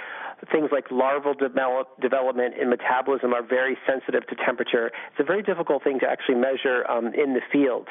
things 0.52 0.70
like 0.72 0.86
larval 0.92 1.34
develop, 1.34 2.00
development 2.00 2.54
and 2.60 2.70
metabolism 2.70 3.34
are 3.34 3.44
very 3.44 3.78
sensitive 3.88 4.26
to 4.28 4.36
temperature. 4.36 4.88
It's 4.88 5.20
a 5.20 5.24
very 5.24 5.42
difficult 5.42 5.84
thing 5.84 6.00
to 6.00 6.08
actually 6.08 6.36
measure 6.36 6.90
um, 6.90 7.08
in 7.08 7.34
the 7.34 7.42
field. 7.52 7.88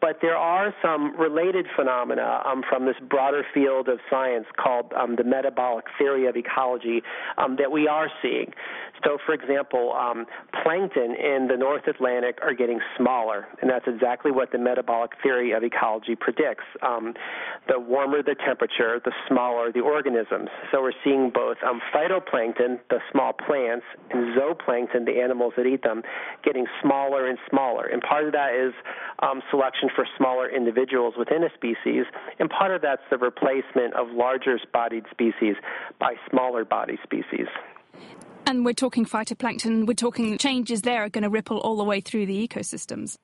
But 0.00 0.18
there 0.22 0.36
are 0.36 0.74
some 0.82 1.16
related 1.18 1.66
phenomena 1.76 2.42
um, 2.44 2.62
from 2.68 2.86
this 2.86 2.96
broader 3.08 3.44
field 3.52 3.88
of 3.88 3.98
science 4.10 4.46
called 4.56 4.92
um, 4.92 5.16
the 5.16 5.24
metabolic 5.24 5.86
theory 5.98 6.26
of 6.26 6.36
ecology 6.36 7.02
um, 7.36 7.56
that 7.56 7.70
we 7.70 7.88
are 7.88 8.08
seeing. 8.22 8.52
So, 9.04 9.18
for 9.24 9.32
example, 9.32 9.92
um, 9.92 10.26
plankton 10.62 11.14
in 11.14 11.46
the 11.48 11.56
North 11.56 11.86
Atlantic 11.86 12.38
are 12.42 12.54
getting 12.54 12.80
smaller, 12.96 13.46
and 13.60 13.70
that's 13.70 13.86
exactly 13.86 14.32
what 14.32 14.50
the 14.50 14.58
metabolic 14.58 15.12
theory 15.22 15.52
of 15.52 15.62
ecology 15.62 16.16
predicts. 16.16 16.64
Um, 16.82 17.14
the 17.68 17.78
warmer 17.78 18.22
the 18.22 18.34
temperature, 18.34 19.00
the 19.04 19.12
smaller 19.28 19.70
the 19.72 19.80
organisms. 19.80 20.48
So, 20.72 20.82
we're 20.82 20.98
seeing 21.04 21.30
both 21.30 21.58
um, 21.64 21.80
phytoplankton, 21.94 22.80
the 22.90 22.98
small 23.12 23.32
plants, 23.32 23.86
and 24.10 24.36
zooplankton, 24.36 25.06
the 25.06 25.20
animals 25.22 25.54
that 25.56 25.66
eat 25.66 25.82
them, 25.82 26.02
getting 26.44 26.66
smaller 26.82 27.28
and 27.28 27.38
smaller. 27.48 27.86
And 27.86 28.02
part 28.02 28.26
of 28.26 28.32
that 28.32 28.54
is 28.54 28.74
um, 29.20 29.42
selection 29.88 29.94
for 29.94 30.06
smaller 30.16 30.48
individuals 30.48 31.14
within 31.18 31.44
a 31.44 31.48
species, 31.54 32.04
and 32.38 32.50
part 32.50 32.72
of 32.72 32.82
that's 32.82 33.02
the 33.10 33.18
replacement 33.18 33.94
of 33.94 34.08
larger 34.10 34.58
bodied 34.72 35.04
species 35.10 35.56
by 35.98 36.14
smaller 36.30 36.64
bodied 36.64 36.98
species. 37.02 37.46
And 38.46 38.64
we're 38.64 38.72
talking 38.72 39.04
phytoplankton, 39.04 39.86
we're 39.86 39.94
talking 39.94 40.38
changes 40.38 40.82
there 40.82 41.04
are 41.04 41.10
going 41.10 41.24
to 41.24 41.30
ripple 41.30 41.58
all 41.58 41.76
the 41.76 41.84
way 41.84 42.00
through 42.00 42.26
the 42.26 42.48
ecosystems. 42.48 43.18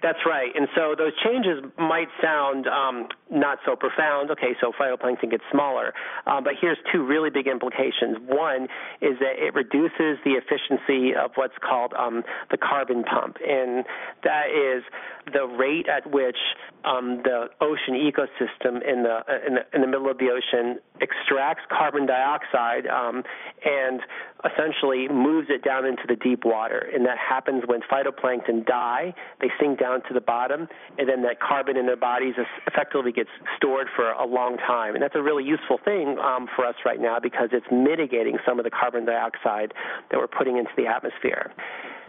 That's 0.00 0.18
right. 0.24 0.50
And 0.54 0.68
so 0.76 0.94
those 0.96 1.12
changes 1.24 1.64
might 1.76 2.06
sound 2.22 2.68
um, 2.68 3.08
not 3.30 3.58
so 3.66 3.74
profound. 3.74 4.30
Okay, 4.30 4.54
so 4.60 4.70
phytoplankton 4.70 5.30
gets 5.30 5.42
smaller. 5.50 5.92
Um, 6.26 6.44
but 6.44 6.52
here's 6.60 6.78
two 6.92 7.04
really 7.04 7.30
big 7.30 7.48
implications. 7.48 8.16
One 8.24 8.68
is 9.00 9.18
that 9.18 9.42
it 9.42 9.54
reduces 9.54 10.22
the 10.24 10.38
efficiency 10.38 11.16
of 11.16 11.32
what's 11.34 11.58
called 11.58 11.94
um, 11.94 12.22
the 12.50 12.58
carbon 12.58 13.02
pump. 13.02 13.38
And 13.44 13.84
that 14.22 14.46
is 14.54 14.84
the 15.32 15.46
rate 15.46 15.86
at 15.88 16.10
which 16.10 16.36
um, 16.84 17.20
the 17.24 17.48
ocean 17.60 17.94
ecosystem 17.94 18.80
in 18.86 19.02
the, 19.02 19.20
in 19.46 19.54
the, 19.54 19.60
in 19.74 19.80
the 19.80 19.86
middle 19.86 20.10
of 20.10 20.18
the 20.18 20.30
ocean 20.30 20.78
extracts 21.00 21.62
carbon 21.68 22.06
dioxide 22.06 22.86
um, 22.86 23.22
and 23.64 24.00
essentially 24.44 25.08
moves 25.08 25.48
it 25.50 25.64
down 25.64 25.84
into 25.84 26.02
the 26.06 26.16
deep 26.16 26.44
water. 26.44 26.88
And 26.92 27.04
that 27.06 27.18
happens 27.18 27.64
when 27.66 27.80
phytoplankton 27.82 28.66
die. 28.66 29.14
They 29.40 29.50
sink 29.60 29.78
down 29.80 30.02
to 30.08 30.14
the 30.14 30.20
bottom, 30.20 30.68
and 30.98 31.08
then 31.08 31.22
that 31.22 31.40
carbon 31.40 31.76
in 31.76 31.86
their 31.86 31.96
bodies 31.96 32.34
effectively 32.66 33.12
gets 33.12 33.30
stored 33.56 33.88
for 33.94 34.10
a 34.12 34.26
long 34.26 34.56
time. 34.58 34.94
And 34.94 35.02
that's 35.02 35.16
a 35.16 35.22
really 35.22 35.44
useful 35.44 35.78
thing 35.84 36.18
um, 36.18 36.48
for 36.54 36.64
us 36.64 36.76
right 36.84 37.00
now 37.00 37.18
because 37.20 37.50
it's 37.52 37.66
mitigating 37.70 38.38
some 38.46 38.58
of 38.58 38.64
the 38.64 38.70
carbon 38.70 39.04
dioxide 39.04 39.74
that 40.10 40.18
we're 40.18 40.28
putting 40.28 40.56
into 40.56 40.70
the 40.76 40.86
atmosphere. 40.86 41.52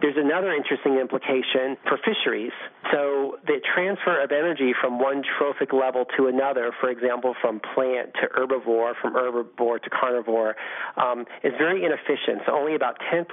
There's 0.01 0.15
another 0.15 0.53
interesting 0.53 0.95
implication 0.95 1.75
for 1.83 1.99
fisheries. 1.99 2.55
So 2.91 3.35
the 3.45 3.59
transfer 3.75 4.23
of 4.23 4.31
energy 4.31 4.71
from 4.79 4.97
one 4.97 5.23
trophic 5.37 5.73
level 5.73 6.05
to 6.15 6.27
another, 6.27 6.71
for 6.79 6.89
example, 6.89 7.35
from 7.41 7.59
plant 7.59 8.15
to 8.21 8.27
herbivore, 8.31 8.93
from 9.01 9.13
herbivore 9.13 9.83
to 9.83 9.89
carnivore, 9.89 10.55
um, 10.95 11.25
is 11.43 11.51
very 11.57 11.83
inefficient. 11.83 12.43
So 12.45 12.53
only 12.53 12.75
about 12.75 12.95
10% 13.13 13.27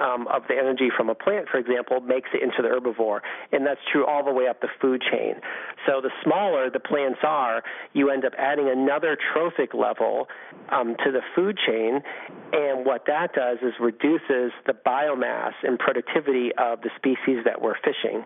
um, 0.00 0.26
of 0.26 0.42
the 0.48 0.54
energy 0.58 0.88
from 0.96 1.10
a 1.10 1.14
plant, 1.14 1.48
for 1.48 1.58
example, 1.58 2.00
makes 2.00 2.30
it 2.34 2.42
into 2.42 2.58
the 2.60 2.68
herbivore, 2.68 3.20
and 3.52 3.64
that's 3.64 3.80
true 3.92 4.04
all 4.04 4.24
the 4.24 4.32
way 4.32 4.48
up 4.48 4.60
the 4.60 4.68
food 4.80 5.02
chain. 5.12 5.34
So 5.86 6.00
the 6.02 6.10
smaller 6.24 6.70
the 6.70 6.80
plants 6.80 7.20
are, 7.22 7.62
you 7.92 8.10
end 8.10 8.24
up 8.24 8.32
adding 8.36 8.68
another 8.68 9.16
trophic 9.32 9.74
level 9.74 10.26
um, 10.70 10.96
to 11.04 11.12
the 11.12 11.22
food 11.36 11.56
chain, 11.64 12.02
and 12.52 12.84
what 12.84 13.06
that 13.06 13.32
does 13.32 13.58
is 13.62 13.74
reduces 13.78 14.50
the 14.66 14.74
biomass 14.84 15.52
and 15.62 15.78
productivity 15.78 15.99
of 16.58 16.80
the 16.82 16.90
species 16.96 17.44
that 17.44 17.60
we're 17.60 17.76
fishing. 17.84 18.24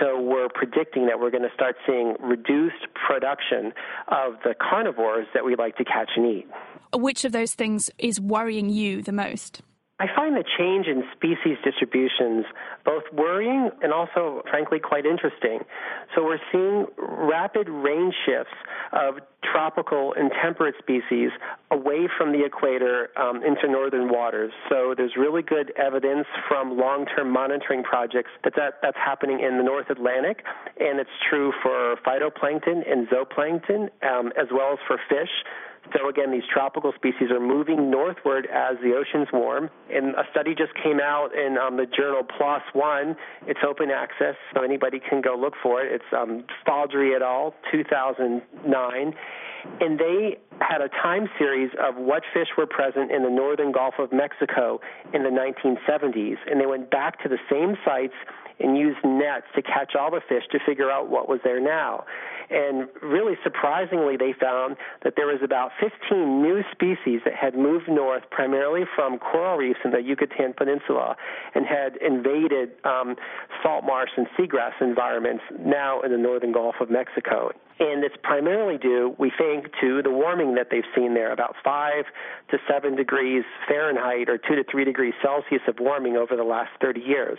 So 0.00 0.20
we're 0.20 0.48
predicting 0.48 1.06
that 1.06 1.20
we're 1.20 1.30
going 1.30 1.42
to 1.42 1.54
start 1.54 1.76
seeing 1.86 2.16
reduced 2.20 2.86
production 2.94 3.72
of 4.08 4.34
the 4.44 4.54
carnivores 4.54 5.26
that 5.34 5.44
we 5.44 5.56
like 5.56 5.76
to 5.76 5.84
catch 5.84 6.10
and 6.16 6.26
eat. 6.26 6.46
Which 6.94 7.24
of 7.24 7.32
those 7.32 7.54
things 7.54 7.90
is 7.98 8.20
worrying 8.20 8.70
you 8.70 9.02
the 9.02 9.12
most? 9.12 9.62
I 10.02 10.06
find 10.16 10.34
the 10.34 10.42
change 10.58 10.88
in 10.88 11.04
species 11.14 11.58
distributions 11.62 12.44
both 12.84 13.04
worrying 13.12 13.70
and 13.82 13.92
also, 13.92 14.42
frankly, 14.50 14.80
quite 14.80 15.06
interesting. 15.06 15.60
So 16.16 16.24
we're 16.24 16.42
seeing 16.50 16.86
rapid 16.98 17.68
range 17.68 18.12
shifts 18.26 18.52
of 18.92 19.22
tropical 19.52 20.12
and 20.18 20.32
temperate 20.42 20.74
species 20.80 21.30
away 21.70 22.08
from 22.18 22.32
the 22.32 22.44
equator 22.44 23.10
um, 23.16 23.44
into 23.44 23.70
northern 23.70 24.10
waters. 24.10 24.52
So 24.68 24.94
there's 24.96 25.14
really 25.16 25.42
good 25.42 25.72
evidence 25.78 26.26
from 26.48 26.76
long-term 26.76 27.30
monitoring 27.30 27.84
projects 27.84 28.30
that, 28.42 28.54
that 28.56 28.82
that's 28.82 28.98
happening 28.98 29.38
in 29.38 29.56
the 29.56 29.62
North 29.62 29.88
Atlantic, 29.88 30.42
and 30.80 30.98
it's 30.98 31.14
true 31.30 31.52
for 31.62 31.94
phytoplankton 32.04 32.90
and 32.90 33.06
zooplankton, 33.06 33.88
um, 34.02 34.32
as 34.34 34.48
well 34.50 34.72
as 34.72 34.78
for 34.88 34.98
fish. 35.08 35.30
So 35.94 36.08
again, 36.08 36.30
these 36.30 36.46
tropical 36.52 36.92
species 36.94 37.30
are 37.30 37.40
moving 37.40 37.90
northward 37.90 38.46
as 38.46 38.76
the 38.82 38.94
oceans 38.94 39.28
warm. 39.32 39.70
And 39.92 40.14
a 40.14 40.24
study 40.30 40.54
just 40.54 40.72
came 40.82 41.00
out 41.00 41.30
in 41.34 41.58
um, 41.58 41.76
the 41.76 41.86
journal 41.86 42.22
PLOS 42.22 42.62
One. 42.72 43.16
It's 43.46 43.60
open 43.66 43.90
access, 43.90 44.36
so 44.54 44.62
anybody 44.62 45.00
can 45.00 45.20
go 45.20 45.36
look 45.36 45.54
for 45.62 45.82
it. 45.82 45.92
It's 45.92 46.12
um, 46.16 46.44
Fodrie 46.66 47.14
et 47.14 47.22
al. 47.22 47.54
2009 47.70 49.14
and 49.80 49.98
they 49.98 50.38
had 50.60 50.80
a 50.80 50.88
time 50.88 51.28
series 51.38 51.70
of 51.78 51.96
what 51.96 52.22
fish 52.34 52.48
were 52.58 52.66
present 52.66 53.10
in 53.10 53.22
the 53.22 53.30
northern 53.30 53.72
Gulf 53.72 53.94
of 53.98 54.12
Mexico 54.12 54.80
in 55.14 55.22
the 55.22 55.30
1970s, 55.30 56.36
and 56.50 56.60
they 56.60 56.66
went 56.66 56.90
back 56.90 57.22
to 57.22 57.28
the 57.28 57.38
same 57.50 57.76
sites 57.84 58.14
and 58.62 58.76
used 58.76 58.98
nets 59.04 59.46
to 59.54 59.62
catch 59.62 59.94
all 59.98 60.10
the 60.10 60.20
fish 60.28 60.44
to 60.52 60.58
figure 60.66 60.90
out 60.90 61.08
what 61.08 61.28
was 61.28 61.40
there 61.44 61.60
now. 61.60 62.04
And 62.50 62.88
really 63.00 63.34
surprisingly, 63.42 64.16
they 64.16 64.34
found 64.38 64.76
that 65.04 65.14
there 65.16 65.26
was 65.26 65.40
about 65.42 65.70
15 65.80 66.42
new 66.42 66.62
species 66.70 67.20
that 67.24 67.34
had 67.34 67.54
moved 67.54 67.88
north 67.88 68.24
primarily 68.30 68.82
from 68.94 69.18
coral 69.18 69.56
reefs 69.56 69.80
in 69.84 69.90
the 69.90 70.02
Yucatan 70.02 70.52
Peninsula 70.52 71.16
and 71.54 71.64
had 71.64 71.96
invaded 71.96 72.72
um, 72.84 73.16
salt 73.62 73.84
marsh 73.84 74.10
and 74.16 74.26
seagrass 74.38 74.72
environments 74.80 75.42
now 75.58 76.02
in 76.02 76.12
the 76.12 76.18
northern 76.18 76.52
Gulf 76.52 76.76
of 76.80 76.90
Mexico. 76.90 77.52
And 77.80 78.04
it's 78.04 78.16
primarily 78.22 78.76
due, 78.76 79.16
we 79.18 79.32
think, 79.36 79.66
to 79.80 80.02
the 80.02 80.10
warming 80.10 80.54
that 80.56 80.68
they've 80.70 80.84
seen 80.94 81.14
there, 81.14 81.32
about 81.32 81.56
5 81.64 82.04
to 82.50 82.58
7 82.70 82.96
degrees 82.96 83.44
Fahrenheit 83.66 84.28
or 84.28 84.36
2 84.36 84.56
to 84.56 84.64
3 84.70 84.84
degrees 84.84 85.14
Celsius 85.22 85.62
of 85.66 85.76
warming 85.80 86.16
over 86.16 86.36
the 86.36 86.44
last 86.44 86.70
30 86.80 87.00
years. 87.00 87.38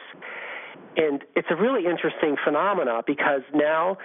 And 0.95 1.23
it's 1.35 1.47
a 1.49 1.55
really 1.55 1.85
interesting 1.85 2.35
phenomena 2.43 3.01
because 3.05 3.41
now 3.53 3.97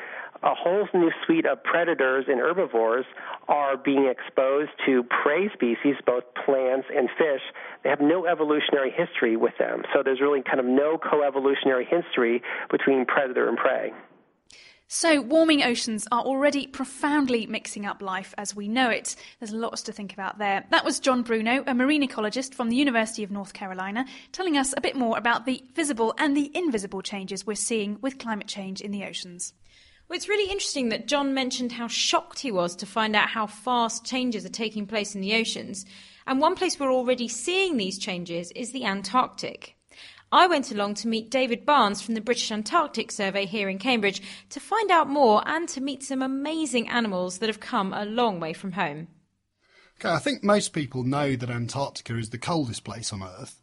a 0.42 0.54
whole 0.54 0.88
new 0.94 1.10
suite 1.26 1.46
of 1.46 1.62
predators 1.64 2.26
and 2.28 2.38
herbivores 2.38 3.04
are 3.48 3.76
being 3.76 4.06
exposed 4.06 4.70
to 4.86 5.02
prey 5.04 5.48
species, 5.52 5.96
both 6.06 6.22
plants 6.44 6.86
and 6.94 7.08
fish. 7.18 7.42
They 7.82 7.90
have 7.90 8.00
no 8.00 8.26
evolutionary 8.26 8.90
history 8.90 9.36
with 9.36 9.54
them. 9.58 9.82
So 9.92 10.02
there's 10.02 10.20
really 10.20 10.42
kind 10.42 10.60
of 10.60 10.66
no 10.66 10.98
coevolutionary 10.98 11.86
history 11.88 12.42
between 12.70 13.04
predator 13.04 13.48
and 13.48 13.58
prey. 13.58 13.92
So, 14.90 15.20
warming 15.20 15.62
oceans 15.62 16.08
are 16.10 16.22
already 16.22 16.66
profoundly 16.66 17.46
mixing 17.46 17.84
up 17.84 18.00
life 18.00 18.32
as 18.38 18.56
we 18.56 18.68
know 18.68 18.88
it. 18.88 19.16
There's 19.38 19.52
lots 19.52 19.82
to 19.82 19.92
think 19.92 20.14
about 20.14 20.38
there. 20.38 20.64
That 20.70 20.86
was 20.86 20.98
John 20.98 21.20
Bruno, 21.20 21.62
a 21.66 21.74
marine 21.74 22.08
ecologist 22.08 22.54
from 22.54 22.70
the 22.70 22.76
University 22.76 23.22
of 23.22 23.30
North 23.30 23.52
Carolina, 23.52 24.06
telling 24.32 24.56
us 24.56 24.72
a 24.74 24.80
bit 24.80 24.96
more 24.96 25.18
about 25.18 25.44
the 25.44 25.62
visible 25.74 26.14
and 26.16 26.34
the 26.34 26.50
invisible 26.54 27.02
changes 27.02 27.46
we're 27.46 27.54
seeing 27.54 27.98
with 28.00 28.18
climate 28.18 28.46
change 28.46 28.80
in 28.80 28.90
the 28.90 29.04
oceans. 29.04 29.52
Well, 30.08 30.16
it's 30.16 30.28
really 30.30 30.50
interesting 30.50 30.88
that 30.88 31.06
John 31.06 31.34
mentioned 31.34 31.72
how 31.72 31.88
shocked 31.88 32.38
he 32.38 32.50
was 32.50 32.74
to 32.76 32.86
find 32.86 33.14
out 33.14 33.28
how 33.28 33.46
fast 33.46 34.06
changes 34.06 34.46
are 34.46 34.48
taking 34.48 34.86
place 34.86 35.14
in 35.14 35.20
the 35.20 35.34
oceans. 35.34 35.84
And 36.26 36.40
one 36.40 36.54
place 36.54 36.80
we're 36.80 36.90
already 36.90 37.28
seeing 37.28 37.76
these 37.76 37.98
changes 37.98 38.50
is 38.52 38.72
the 38.72 38.86
Antarctic. 38.86 39.77
I 40.30 40.46
went 40.46 40.70
along 40.70 40.94
to 40.96 41.08
meet 41.08 41.30
David 41.30 41.64
Barnes 41.64 42.02
from 42.02 42.14
the 42.14 42.20
British 42.20 42.52
Antarctic 42.52 43.10
Survey 43.10 43.46
here 43.46 43.68
in 43.68 43.78
Cambridge 43.78 44.20
to 44.50 44.60
find 44.60 44.90
out 44.90 45.08
more 45.08 45.42
and 45.46 45.66
to 45.70 45.80
meet 45.80 46.02
some 46.02 46.20
amazing 46.20 46.88
animals 46.88 47.38
that 47.38 47.48
have 47.48 47.60
come 47.60 47.94
a 47.94 48.04
long 48.04 48.38
way 48.38 48.52
from 48.52 48.72
home. 48.72 49.08
Okay, 49.98 50.10
I 50.10 50.18
think 50.18 50.44
most 50.44 50.74
people 50.74 51.02
know 51.02 51.34
that 51.34 51.50
Antarctica 51.50 52.16
is 52.18 52.28
the 52.28 52.38
coldest 52.38 52.84
place 52.84 53.10
on 53.12 53.22
Earth, 53.22 53.62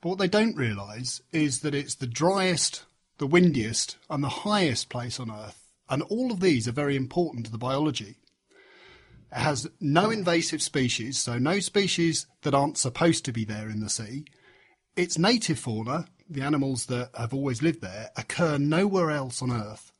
but 0.00 0.10
what 0.10 0.18
they 0.18 0.28
don't 0.28 0.56
realise 0.56 1.20
is 1.32 1.60
that 1.60 1.74
it's 1.74 1.96
the 1.96 2.06
driest, 2.06 2.84
the 3.18 3.26
windiest, 3.26 3.96
and 4.08 4.22
the 4.22 4.28
highest 4.28 4.88
place 4.88 5.18
on 5.18 5.30
Earth, 5.30 5.66
and 5.88 6.02
all 6.02 6.30
of 6.30 6.38
these 6.38 6.68
are 6.68 6.72
very 6.72 6.94
important 6.94 7.46
to 7.46 7.52
the 7.52 7.58
biology. 7.58 8.16
It 9.32 9.40
has 9.40 9.68
no 9.80 10.10
invasive 10.10 10.62
species, 10.62 11.18
so 11.18 11.36
no 11.36 11.58
species 11.58 12.26
that 12.42 12.54
aren't 12.54 12.78
supposed 12.78 13.24
to 13.24 13.32
be 13.32 13.44
there 13.44 13.68
in 13.68 13.80
the 13.80 13.90
sea, 13.90 14.24
its 14.96 15.18
native 15.18 15.58
fauna, 15.58 16.06
the 16.28 16.42
animals 16.42 16.86
that 16.86 17.10
have 17.16 17.34
always 17.34 17.62
lived 17.62 17.82
there, 17.82 18.10
occur 18.16 18.58
nowhere 18.58 19.10
else 19.10 19.42
on 19.42 19.52
Earth. 19.52 19.92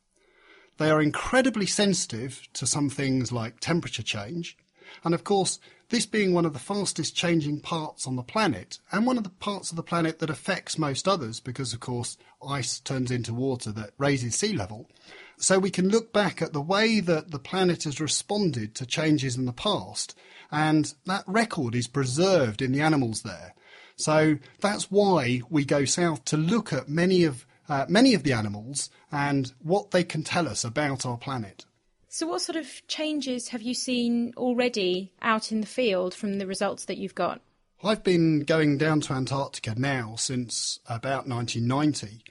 They 0.79 0.91
are 0.91 1.01
incredibly 1.01 1.67
sensitive 1.67 2.49
to 2.55 2.67
some 2.67 2.91
things 2.91 3.31
like 3.31 3.61
temperature 3.61 4.03
change, 4.03 4.57
and 5.05 5.15
of 5.15 5.25
course, 5.25 5.59
this 5.89 6.07
being 6.07 6.33
one 6.33 6.45
of 6.45 6.53
the 6.53 6.59
fastest 6.59 7.15
changing 7.15 7.61
parts 7.61 8.07
on 8.07 8.17
the 8.17 8.23
planet, 8.23 8.79
and 8.91 9.07
one 9.07 9.17
of 9.17 9.25
the 9.25 9.31
parts 9.31 9.71
of 9.71 9.77
the 9.77 9.83
planet 9.83 10.19
that 10.19 10.31
affects 10.31 10.79
most 10.79 11.07
others, 11.07 11.39
because 11.39 11.73
of 11.73 11.81
course, 11.81 12.19
ice 12.47 12.81
turns 12.81 13.11
into 13.11 13.33
water 13.33 13.71
that 13.73 13.91
raises 13.97 14.35
sea 14.35 14.53
level. 14.53 14.91
So 15.39 15.59
we 15.59 15.71
can 15.71 15.89
look 15.89 16.13
back 16.13 16.43
at 16.43 16.53
the 16.53 16.61
way 16.61 17.01
that 17.01 17.31
the 17.31 17.39
planet 17.39 17.85
has 17.85 18.01
responded 18.01 18.75
to 18.75 18.87
changes 18.87 19.37
in 19.37 19.45
the 19.45 19.53
past, 19.53 20.17
and 20.51 20.93
that 21.05 21.25
record 21.27 21.75
is 21.75 21.87
preserved 21.87 22.63
in 22.63 22.73
the 22.73 22.81
animals 22.81 23.23
there. 23.23 23.55
So 23.97 24.39
that's 24.61 24.91
why 24.91 25.41
we 25.51 25.65
go 25.65 25.85
south 25.85 26.25
to 26.27 26.37
look 26.37 26.73
at 26.73 26.89
many 26.89 27.25
of 27.25 27.47
uh, 27.69 27.85
many 27.89 28.15
of 28.15 28.23
the 28.23 28.33
animals 28.33 28.91
and 29.11 29.53
what 29.61 29.91
they 29.91 30.05
can 30.05 30.23
tell 30.23 30.49
us 30.49 30.65
about 30.65 31.05
our 31.05 31.17
planet. 31.17 31.65
So, 32.09 32.27
what 32.27 32.41
sort 32.41 32.57
of 32.57 32.87
changes 32.87 33.49
have 33.49 33.63
you 33.63 33.75
seen 33.75 34.33
already 34.37 35.13
out 35.21 35.53
in 35.53 35.61
the 35.61 35.67
field 35.67 36.15
from 36.15 36.39
the 36.39 36.47
results 36.47 36.85
that 36.87 36.97
you've 36.97 37.15
got? 37.15 37.41
I've 37.85 38.03
been 38.03 38.41
going 38.41 38.79
down 38.79 39.01
to 39.03 39.13
Antarctica 39.13 39.75
now 39.77 40.15
since 40.17 40.81
about 40.87 41.29
1990. 41.29 42.25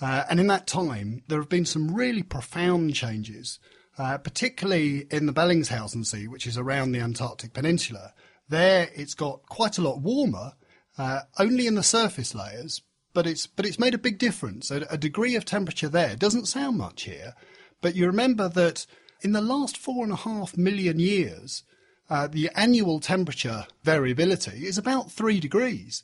Uh, 0.00 0.24
and 0.30 0.38
in 0.38 0.46
that 0.48 0.66
time, 0.66 1.22
there 1.28 1.40
have 1.40 1.48
been 1.48 1.64
some 1.64 1.94
really 1.94 2.22
profound 2.22 2.94
changes, 2.94 3.58
uh, 3.98 4.18
particularly 4.18 5.06
in 5.10 5.26
the 5.26 5.32
Bellingshausen 5.32 6.06
Sea, 6.06 6.28
which 6.28 6.46
is 6.46 6.58
around 6.58 6.92
the 6.92 7.00
Antarctic 7.00 7.52
Peninsula. 7.52 8.12
There, 8.48 8.88
it's 8.94 9.14
got 9.14 9.42
quite 9.48 9.78
a 9.78 9.82
lot 9.82 10.00
warmer, 10.00 10.52
uh, 10.98 11.20
only 11.38 11.66
in 11.66 11.74
the 11.74 11.82
surface 11.82 12.34
layers, 12.34 12.82
but 13.12 13.26
it's 13.26 13.46
but 13.46 13.66
it's 13.66 13.78
made 13.78 13.94
a 13.94 13.98
big 13.98 14.18
difference. 14.18 14.70
A, 14.70 14.86
a 14.90 14.98
degree 14.98 15.36
of 15.36 15.44
temperature 15.44 15.88
there 15.88 16.16
doesn't 16.16 16.46
sound 16.46 16.78
much 16.78 17.02
here, 17.02 17.34
but 17.80 17.94
you 17.94 18.06
remember 18.06 18.48
that 18.48 18.86
in 19.22 19.32
the 19.32 19.40
last 19.40 19.76
four 19.76 20.04
and 20.04 20.12
a 20.12 20.16
half 20.16 20.56
million 20.56 20.98
years, 20.98 21.62
uh, 22.10 22.26
the 22.26 22.50
annual 22.54 23.00
temperature 23.00 23.66
variability 23.82 24.66
is 24.66 24.76
about 24.78 25.10
three 25.10 25.40
degrees. 25.40 26.02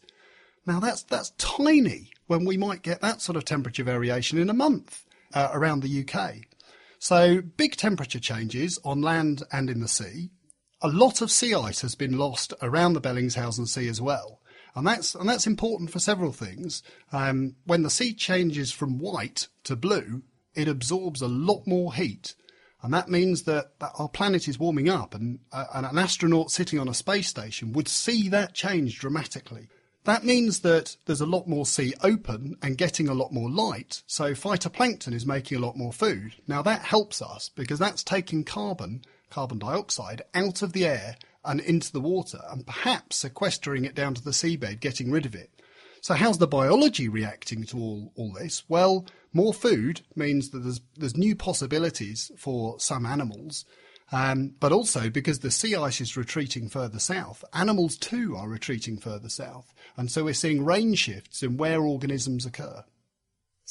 Now 0.67 0.81
that's 0.81 1.03
that's 1.03 1.31
tiny 1.31 2.11
when 2.27 2.45
we 2.45 2.57
might 2.57 2.83
get 2.83 3.01
that 3.01 3.21
sort 3.21 3.37
of 3.37 3.45
temperature 3.45 3.85
variation 3.85 4.39
in 4.39 4.51
a 4.51 4.55
month 4.55 5.05
uh, 5.35 5.49
around 5.53 5.83
the 5.83 6.05
UK. 6.05 6.47
So 6.99 7.41
big 7.41 7.77
temperature 7.77 8.21
changes 8.21 8.79
on 8.85 9.01
land 9.01 9.43
and 9.53 9.71
in 9.71 9.81
the 9.81 9.89
sea. 9.89 10.31
A 10.83 10.89
lot 10.89 11.21
of 11.21 11.31
sea 11.31 11.55
ice 11.55 11.81
has 11.83 11.95
been 11.95 12.17
lost 12.17 12.55
around 12.63 12.93
the 12.93 13.01
Bellingshausen 13.01 13.67
Sea 13.67 13.89
as 13.89 14.01
well 14.01 14.40
and 14.75 14.87
that's 14.87 15.15
and 15.15 15.29
that's 15.29 15.47
important 15.47 15.91
for 15.91 15.99
several 15.99 16.33
things. 16.33 16.83
Um, 17.13 17.57
when 17.65 17.83
the 17.83 17.91
sea 17.91 18.15
changes 18.15 18.73
from 18.73 18.99
white 18.99 19.49
to 19.65 19.77
blue, 19.77 20.23
it 20.55 20.69
absorbs 20.69 21.23
a 21.23 21.29
lot 21.29 21.67
more 21.67 21.95
heat, 21.95 22.35
and 22.83 22.95
that 22.95 23.09
means 23.09 23.43
that, 23.43 23.79
that 23.81 23.93
our 23.99 24.09
planet 24.09 24.49
is 24.49 24.59
warming 24.59 24.89
up, 24.89 25.15
and, 25.15 25.41
uh, 25.53 25.67
and 25.75 25.87
an 25.87 25.99
astronaut 25.99 26.51
sitting 26.51 26.79
on 26.79 26.89
a 26.89 26.95
space 26.95 27.29
station 27.29 27.73
would 27.73 27.89
see 27.89 28.29
that 28.29 28.55
change 28.55 28.99
dramatically. 28.99 29.69
That 30.05 30.25
means 30.25 30.61
that 30.61 30.97
there's 31.05 31.21
a 31.21 31.27
lot 31.27 31.47
more 31.47 31.67
sea 31.67 31.93
open 32.03 32.57
and 32.63 32.79
getting 32.79 33.09
a 33.09 33.15
lot 33.15 33.33
more 33.33 33.51
light, 33.51 34.03
so 34.07 34.33
phytoplankton 34.33 35.13
is 35.13 35.27
making 35.27 35.59
a 35.59 35.61
lot 35.61 35.77
more 35.77 35.93
food. 35.93 36.37
Now 36.47 36.63
that 36.63 36.83
helps 36.83 37.21
us 37.21 37.51
because 37.55 37.79
that's 37.79 38.03
taking 38.03 38.45
carbon, 38.45 39.03
carbon 39.29 39.59
dioxide, 39.59 40.23
out 40.35 40.63
of 40.63 40.73
the 40.73 40.87
air 40.87 41.17
and 41.45 41.61
into 41.61 41.93
the 41.93 42.01
water 42.01 42.41
and 42.51 42.67
perhaps 42.67 43.17
sequestering 43.17 43.85
it 43.85 43.95
down 43.95 44.15
to 44.15 44.23
the 44.23 44.31
seabed, 44.31 44.81
getting 44.81 45.11
rid 45.11 45.27
of 45.27 45.35
it. 45.35 45.51
So 46.03 46.15
how's 46.15 46.39
the 46.39 46.47
biology 46.47 47.09
reacting 47.09 47.65
to 47.65 47.79
all, 47.79 48.13
all 48.17 48.33
this? 48.33 48.65
Well, 48.69 49.07
more 49.33 49.53
food 49.53 50.03
means 50.17 50.51
that 50.51 50.61
there's, 50.61 50.81
there's 50.97 51.17
new 51.17 51.37
possibilities 51.37 52.31
for 52.37 52.81
some 52.81 53.05
animals. 53.05 53.65
Um, 54.13 54.55
but 54.59 54.73
also 54.73 55.09
because 55.09 55.39
the 55.39 55.53
sea 55.53 55.77
ice 55.77 56.01
is 56.01 56.17
retreating 56.17 56.69
further 56.69 56.99
south, 56.99 57.45
animals 57.53 57.97
too 57.97 58.35
are 58.37 58.49
retreating 58.49 58.99
further 58.99 59.29
south. 59.29 59.73
And 59.97 60.11
so 60.11 60.25
we're 60.25 60.35
seeing 60.35 60.65
range 60.65 60.99
shifts 60.99 61.43
in 61.43 61.57
where 61.57 61.83
organisms 61.83 62.45
occur. 62.45 62.85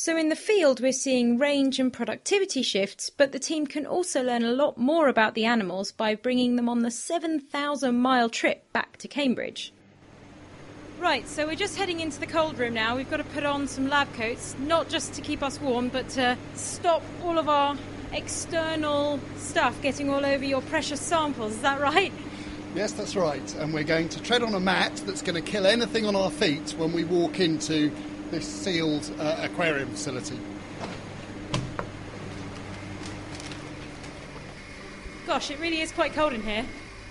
So, 0.01 0.15
in 0.15 0.29
the 0.29 0.35
field, 0.37 0.79
we're 0.79 0.93
seeing 0.93 1.37
range 1.37 1.77
and 1.77 1.91
productivity 1.91 2.61
shifts, 2.61 3.09
but 3.09 3.33
the 3.33 3.37
team 3.37 3.67
can 3.67 3.85
also 3.85 4.23
learn 4.23 4.45
a 4.45 4.51
lot 4.53 4.77
more 4.77 5.09
about 5.09 5.35
the 5.35 5.43
animals 5.43 5.91
by 5.91 6.15
bringing 6.15 6.55
them 6.55 6.69
on 6.69 6.83
the 6.83 6.89
7,000 6.89 7.99
mile 7.99 8.29
trip 8.29 8.71
back 8.71 8.95
to 8.99 9.09
Cambridge. 9.09 9.73
Right, 11.01 11.27
so 11.27 11.45
we're 11.45 11.55
just 11.55 11.75
heading 11.75 11.99
into 11.99 12.17
the 12.17 12.27
cold 12.27 12.57
room 12.57 12.75
now. 12.75 12.95
We've 12.95 13.11
got 13.11 13.17
to 13.17 13.25
put 13.25 13.43
on 13.43 13.67
some 13.67 13.89
lab 13.89 14.13
coats, 14.13 14.55
not 14.59 14.87
just 14.87 15.11
to 15.15 15.21
keep 15.21 15.43
us 15.43 15.59
warm, 15.59 15.89
but 15.89 16.07
to 16.11 16.37
stop 16.55 17.03
all 17.21 17.37
of 17.37 17.49
our 17.49 17.75
external 18.13 19.19
stuff 19.35 19.81
getting 19.81 20.09
all 20.09 20.25
over 20.25 20.45
your 20.45 20.61
precious 20.61 21.01
samples. 21.01 21.55
Is 21.55 21.61
that 21.63 21.81
right? 21.81 22.13
Yes, 22.73 22.93
that's 22.93 23.17
right. 23.17 23.55
And 23.55 23.73
we're 23.73 23.83
going 23.83 24.07
to 24.07 24.23
tread 24.23 24.43
on 24.43 24.53
a 24.53 24.61
mat 24.61 24.95
that's 25.05 25.21
going 25.21 25.35
to 25.35 25.51
kill 25.51 25.67
anything 25.67 26.05
on 26.05 26.15
our 26.15 26.31
feet 26.31 26.73
when 26.77 26.93
we 26.93 27.03
walk 27.03 27.41
into 27.41 27.91
this 28.31 28.47
sealed 28.47 29.11
uh, 29.19 29.37
aquarium 29.41 29.89
facility. 29.89 30.39
Gosh, 35.25 35.51
it 35.51 35.59
really 35.59 35.81
is 35.81 35.91
quite 35.91 36.13
cold 36.13 36.33
in 36.33 36.41
here. 36.41 36.65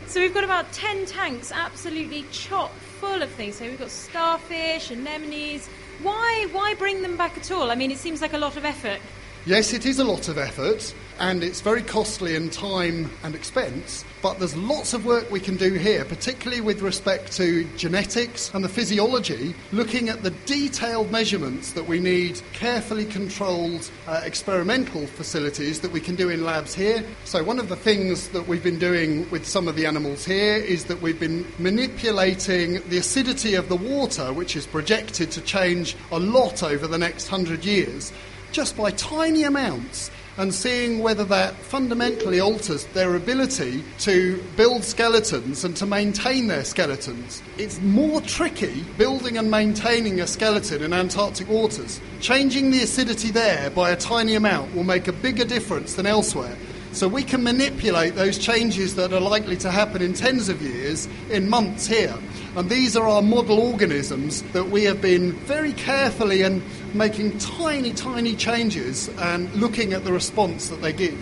So 0.07 0.21
we've 0.21 0.35
got 0.35 0.45
about 0.45 0.73
10 0.73 1.07
tanks 1.07 1.53
absolutely 1.53 2.25
chock 2.31 2.73
full 3.01 3.23
of 3.23 3.31
things. 3.31 3.57
So 3.57 3.65
we've 3.65 3.79
got 3.79 3.91
starfish, 3.91 4.91
anemones. 4.91 5.69
Why, 6.03 6.47
why 6.53 6.75
bring 6.75 7.03
them 7.03 7.17
back 7.17 7.37
at 7.37 7.51
all? 7.51 7.71
I 7.71 7.75
mean, 7.75 7.91
it 7.91 7.99
seems 7.99 8.23
like 8.23 8.33
a 8.33 8.39
lot 8.39 8.57
of 8.57 8.65
effort. 8.65 9.01
Yes, 9.49 9.73
it 9.73 9.87
is 9.87 9.99
a 9.99 10.05
lot 10.05 10.29
of 10.29 10.37
effort 10.37 10.95
and 11.21 11.43
it's 11.43 11.63
very 11.63 11.81
costly 11.83 12.37
in 12.37 12.51
time 12.51 13.11
and 13.23 13.35
expense, 13.35 14.05
but 14.21 14.39
there's 14.39 14.55
lots 14.55 14.93
of 14.93 15.07
work 15.07 15.31
we 15.31 15.41
can 15.41 15.57
do 15.57 15.73
here, 15.73 16.05
particularly 16.05 16.61
with 16.61 16.83
respect 16.83 17.33
to 17.33 17.65
genetics 17.77 18.53
and 18.55 18.63
the 18.63 18.69
physiology, 18.69 19.55
looking 19.73 20.11
at 20.11 20.23
the 20.23 20.31
detailed 20.45 21.11
measurements 21.11 21.73
that 21.73 21.87
we 21.87 21.99
need 21.99 22.41
carefully 22.53 23.07
controlled 23.07 23.91
uh, 24.07 24.21
experimental 24.23 25.07
facilities 25.07 25.81
that 25.81 25.93
we 25.93 26.01
can 26.01 26.15
do 26.15 26.29
in 26.29 26.45
labs 26.45 26.75
here. 26.75 27.03
So, 27.25 27.43
one 27.43 27.59
of 27.59 27.71
the 27.71 27.77
things 27.77 28.29
that 28.29 28.47
we've 28.47 28.63
been 28.63 28.79
doing 28.79 29.29
with 29.31 29.47
some 29.47 29.67
of 29.67 29.77
the 29.77 29.87
animals 29.87 30.27
here 30.27 30.57
is 30.57 30.85
that 30.85 31.01
we've 31.01 31.19
been 31.19 31.47
manipulating 31.59 32.83
the 32.91 32.99
acidity 32.99 33.55
of 33.55 33.71
the 33.71 33.77
water, 33.77 34.31
which 34.33 34.57
is 34.57 34.67
projected 34.67 35.31
to 35.33 35.41
change 35.41 35.97
a 36.13 36.19
lot 36.19 36.63
over 36.63 36.87
the 36.87 36.99
next 36.99 37.29
hundred 37.29 37.65
years 37.65 38.13
just 38.53 38.77
by 38.77 38.91
tiny 38.93 39.45
amounts 39.45 40.11
and 40.39 40.55
seeing 40.55 41.01
whether 41.01 41.25
that 41.25 41.55
fundamentally 41.57 42.41
alters 42.41 42.87
their 42.87 43.17
ability 43.17 43.83
to 43.99 44.43
build 44.57 44.85
skeletons 44.85 45.65
and 45.65 45.77
to 45.77 45.85
maintain 45.85 46.47
their 46.47 46.65
skeletons. 46.65 47.43
It's 47.59 47.81
more 47.81 48.21
tricky 48.21 48.85
building 48.97 49.37
and 49.37 49.51
maintaining 49.51 50.21
a 50.21 50.29
skeleton 50.29 50.83
in 50.83 50.93
Antarctic 50.93 51.49
waters. 51.49 52.01
Changing 52.21 52.71
the 52.71 52.83
acidity 52.83 53.33
there 53.33 53.69
by 53.71 53.91
a 53.91 53.97
tiny 53.97 54.37
amount 54.37 54.75
will 54.77 54.85
make 54.85 55.09
a 55.09 55.13
bigger 55.13 55.45
difference 55.45 55.95
than 55.95 56.07
elsewhere. 56.07 56.57
So 56.93 57.09
we 57.09 57.23
can 57.23 57.43
manipulate 57.43 58.15
those 58.15 58.39
changes 58.39 58.95
that 58.95 59.13
are 59.13 59.21
likely 59.21 59.57
to 59.59 59.71
happen 59.71 60.03
in 60.03 60.15
tens 60.15 60.49
of 60.49 60.63
years 60.63 61.09
in 61.31 61.51
months 61.51 61.87
here. 61.87 62.15
And 62.57 62.69
these 62.69 62.97
are 62.97 63.07
our 63.07 63.23
model 63.23 63.61
organisms 63.61 64.43
that 64.53 64.71
we 64.71 64.85
have 64.85 65.01
been 65.01 65.33
very 65.33 65.73
carefully 65.73 66.43
and 66.43 66.63
making 66.95 67.39
tiny, 67.39 67.93
tiny 67.93 68.35
changes 68.35 69.09
and 69.19 69.53
looking 69.55 69.93
at 69.93 70.05
the 70.05 70.13
response 70.13 70.69
that 70.69 70.81
they 70.83 70.93
give. 70.93 71.19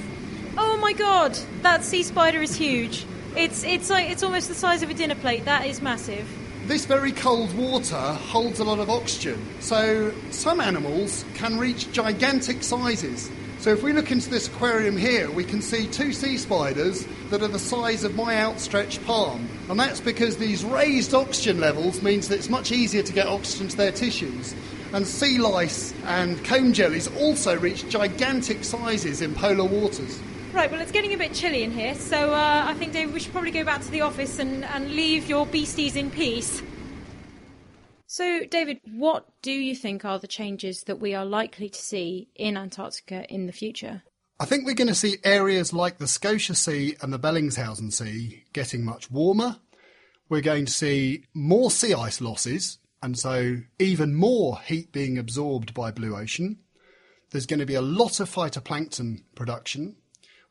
Oh 0.57 0.77
my 0.79 0.93
god, 0.93 1.39
that 1.63 1.85
sea 1.85 2.03
spider 2.03 2.41
is 2.41 2.55
huge. 2.55 3.05
It's, 3.37 3.65
it's, 3.65 3.91
like, 3.91 4.09
it's 4.09 4.23
almost 4.23 4.49
the 4.49 4.55
size 4.55 4.83
of 4.83 4.89
a 4.89 4.95
dinner 4.95 5.15
plate. 5.17 5.45
That 5.45 5.67
is 5.67 5.83
massive. 5.83 6.27
This 6.67 6.87
very 6.87 7.13
cold 7.13 7.55
water 7.57 7.97
holds 7.97 8.59
a 8.59 8.65
lot 8.65 8.79
of 8.79 8.91
oxygen, 8.91 9.41
so 9.61 10.13
some 10.31 10.61
animals 10.61 11.25
can 11.35 11.59
reach 11.59 11.93
gigantic 11.93 12.63
sizes. 12.63 13.31
So 13.59 13.73
if 13.73 13.83
we 13.83 13.93
look 13.93 14.13
into 14.13 14.31
this 14.31 14.47
aquarium 14.47 14.97
here, 14.97 15.31
we 15.31 15.43
can 15.43 15.61
see 15.61 15.87
two 15.89 16.13
sea 16.13 16.37
spiders 16.37 17.07
that 17.31 17.43
are 17.43 17.49
the 17.49 17.59
size 17.59 18.05
of 18.05 18.15
my 18.15 18.41
outstretched 18.41 19.05
palm. 19.05 19.49
And 19.69 19.81
that's 19.81 20.01
because 20.01 20.37
these 20.37 20.65
raised 20.65 21.15
oxygen 21.15 21.59
levels 21.59 22.03
means 22.03 22.29
that 22.29 22.37
it's 22.37 22.49
much 22.49 22.71
easier 22.71 23.03
to 23.03 23.13
get 23.13 23.27
oxygen 23.27 23.69
to 23.69 23.77
their 23.77 23.93
tissues. 23.93 24.55
And 24.93 25.07
sea 25.07 25.39
lice 25.39 25.93
and 26.05 26.45
comb 26.45 26.73
jellies 26.73 27.09
also 27.17 27.59
reach 27.59 27.89
gigantic 27.89 28.63
sizes 28.63 29.21
in 29.21 29.35
polar 29.35 29.65
waters. 29.65 30.21
Right, 30.53 30.71
well, 30.71 30.81
it's 30.81 30.93
getting 30.93 31.13
a 31.13 31.19
bit 31.19 31.35
chilly 31.35 31.65
in 31.65 31.73
here, 31.73 31.95
so 31.97 32.33
uh, 32.33 32.65
I 32.67 32.75
think, 32.75 32.93
David, 32.93 33.13
we 33.13 33.21
should 33.21 33.33
probably 33.33 33.51
go 33.51 33.65
back 33.65 33.83
to 33.83 33.91
the 33.91 34.03
office 34.03 34.39
and, 34.39 34.65
and 34.65 34.93
leave 34.93 35.29
your 35.29 35.45
beasties 35.45 35.97
in 35.97 36.11
peace. 36.11 36.63
So, 38.17 38.47
David, 38.47 38.81
what 38.91 39.29
do 39.43 39.53
you 39.53 39.77
think 39.77 40.03
are 40.07 40.19
the 40.19 40.27
changes 40.27 40.85
that 40.85 40.99
we 40.99 41.15
are 41.15 41.27
likely 41.27 41.69
to 41.69 41.79
see 41.79 42.31
in 42.35 42.57
Antarctica 42.57 43.31
in 43.31 43.45
the 43.45 43.53
future? 43.53 44.05
I 44.41 44.47
think 44.47 44.65
we're 44.65 44.73
going 44.73 44.89
to 44.89 44.95
see 44.95 45.19
areas 45.23 45.75
like 45.75 45.99
the 45.99 46.09
Scotia 46.09 46.55
Sea 46.55 46.97
and 47.03 47.13
the 47.13 47.19
Bellingshausen 47.19 47.93
Sea 47.93 48.45
getting 48.55 48.87
much 48.87 49.11
warmer. 49.11 49.57
We're 50.31 50.41
going 50.41 50.65
to 50.65 50.73
see 50.73 51.25
more 51.35 51.71
sea 51.71 51.93
ice 51.93 52.23
losses, 52.23 52.79
and 53.03 53.19
so 53.19 53.59
even 53.79 54.15
more 54.15 54.61
heat 54.61 54.93
being 54.93 55.19
absorbed 55.19 55.75
by 55.75 55.91
blue 55.91 56.17
ocean. 56.17 56.61
There's 57.33 57.45
going 57.45 57.61
to 57.61 57.67
be 57.67 57.75
a 57.75 57.83
lot 57.83 58.19
of 58.19 58.35
phytoplankton 58.35 59.25
production. 59.35 59.97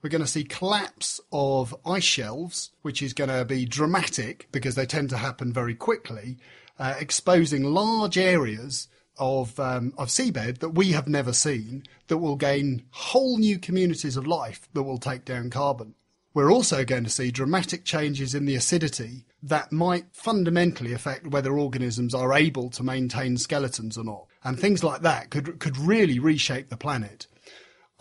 We're 0.03 0.11
going 0.11 0.21
to 0.21 0.27
see 0.27 0.43
collapse 0.43 1.19
of 1.31 1.75
ice 1.83 2.03
shelves, 2.03 2.73
which 2.83 3.01
is 3.01 3.13
going 3.13 3.31
to 3.31 3.43
be 3.43 3.65
dramatic 3.65 4.49
because 4.51 4.75
they 4.75 4.85
tend 4.85 5.09
to 5.09 5.17
happen 5.17 5.51
very 5.51 5.73
quickly 5.73 6.37
uh, 6.79 6.95
exposing 6.99 7.63
large 7.63 8.17
areas 8.17 8.87
of 9.17 9.59
um, 9.59 9.93
of 9.97 10.09
seabed 10.09 10.59
that 10.59 10.69
we 10.69 10.91
have 10.91 11.07
never 11.07 11.33
seen 11.33 11.83
that 12.07 12.17
will 12.17 12.35
gain 12.35 12.83
whole 12.91 13.37
new 13.37 13.57
communities 13.57 14.17
of 14.17 14.27
life 14.27 14.67
that 14.73 14.83
will 14.83 14.97
take 14.97 15.25
down 15.25 15.49
carbon. 15.49 15.95
We're 16.33 16.51
also 16.51 16.83
going 16.83 17.05
to 17.05 17.09
see 17.09 17.31
dramatic 17.31 17.85
changes 17.85 18.35
in 18.35 18.45
the 18.45 18.55
acidity 18.55 19.25
that 19.41 19.71
might 19.71 20.07
fundamentally 20.11 20.91
affect 20.91 21.27
whether 21.27 21.57
organisms 21.57 22.13
are 22.13 22.33
able 22.33 22.69
to 22.71 22.83
maintain 22.83 23.37
skeletons 23.37 23.97
or 23.97 24.03
not. 24.03 24.25
And 24.43 24.59
things 24.59 24.83
like 24.83 25.01
that 25.01 25.29
could 25.29 25.59
could 25.59 25.77
really 25.77 26.19
reshape 26.19 26.69
the 26.69 26.77
planet. 26.77 27.27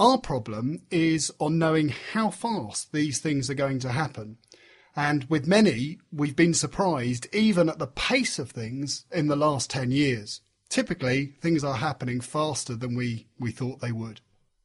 Our 0.01 0.19
problem 0.19 0.83
is 0.91 1.33
on 1.39 1.59
knowing 1.59 1.91
how 2.13 2.31
fast 2.31 2.93
these 2.93 3.21
things 3.21 3.49
are 3.49 3.55
going 3.55 3.79
to 3.81 3.93
happen 3.93 4.39
and 4.97 5.25
with 5.25 5.47
many, 5.47 5.99
we've 6.13 6.37
been 6.37 6.55
surprised 6.55 7.27
even 7.33 7.69
at 7.69 7.79
the 7.79 7.87
pace 7.87 8.39
of 8.39 8.51
things 8.51 9.07
in 9.11 9.27
the 9.27 9.37
last 9.37 9.71
10 9.71 9.91
years. 9.91 10.41
Typically, 10.69 11.35
things 11.41 11.65
are 11.65 11.77
happening 11.77 12.21
faster 12.21 12.75
than 12.75 12.95
we, 12.95 13.27
we 13.39 13.51
thought 13.51 13.81
they 13.81 13.93
would. 13.93 14.21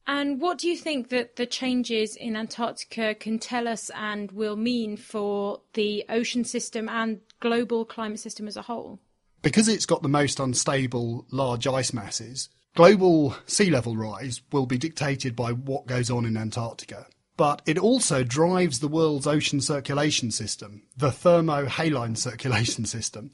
And 0.06 0.40
what 0.40 0.58
do 0.58 0.68
you 0.68 0.76
think 0.76 1.08
that 1.10 1.36
the 1.36 1.46
changes 1.46 2.16
in 2.16 2.34
Antarctica 2.36 3.14
can 3.14 3.38
tell 3.38 3.68
us 3.68 3.90
and 3.94 4.30
will 4.32 4.56
mean 4.56 4.96
for 4.96 5.60
the 5.74 6.04
ocean 6.08 6.44
system 6.44 6.88
and 6.88 7.20
global 7.38 7.84
climate 7.84 8.18
system 8.18 8.48
as 8.48 8.56
a 8.56 8.62
whole? 8.62 8.98
Because 9.42 9.68
it's 9.68 9.86
got 9.86 10.02
the 10.02 10.08
most 10.08 10.40
unstable 10.40 11.26
large 11.30 11.66
ice 11.66 11.92
masses, 11.92 12.48
global 12.74 13.36
sea 13.46 13.70
level 13.70 13.96
rise 13.96 14.42
will 14.52 14.66
be 14.66 14.78
dictated 14.78 15.36
by 15.36 15.52
what 15.52 15.86
goes 15.86 16.10
on 16.10 16.24
in 16.26 16.36
Antarctica 16.36 17.06
but 17.40 17.62
it 17.64 17.78
also 17.78 18.22
drives 18.22 18.80
the 18.80 18.86
world's 18.86 19.26
ocean 19.26 19.62
circulation 19.62 20.30
system, 20.30 20.82
the 20.94 21.08
thermohaline 21.08 22.14
circulation 22.14 22.84
system. 22.84 23.30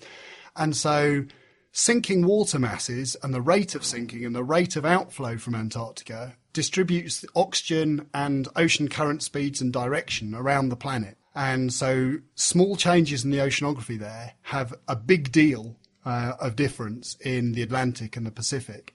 And 0.54 0.76
so 0.76 1.24
sinking 1.72 2.24
water 2.24 2.60
masses 2.60 3.16
and 3.20 3.34
the 3.34 3.40
rate 3.40 3.74
of 3.74 3.84
sinking 3.84 4.24
and 4.24 4.32
the 4.32 4.44
rate 4.44 4.76
of 4.76 4.84
outflow 4.84 5.38
from 5.38 5.56
Antarctica 5.56 6.36
distributes 6.52 7.24
oxygen 7.34 8.06
and 8.14 8.46
ocean 8.54 8.86
current 8.86 9.24
speeds 9.24 9.60
and 9.60 9.72
direction 9.72 10.36
around 10.36 10.68
the 10.68 10.76
planet. 10.76 11.18
And 11.34 11.72
so 11.72 12.18
small 12.36 12.76
changes 12.76 13.24
in 13.24 13.32
the 13.32 13.38
oceanography 13.38 13.98
there 13.98 14.34
have 14.42 14.72
a 14.86 14.94
big 14.94 15.32
deal 15.32 15.74
uh, 16.04 16.34
of 16.38 16.54
difference 16.54 17.16
in 17.24 17.54
the 17.54 17.62
Atlantic 17.62 18.16
and 18.16 18.24
the 18.24 18.30
Pacific. 18.30 18.94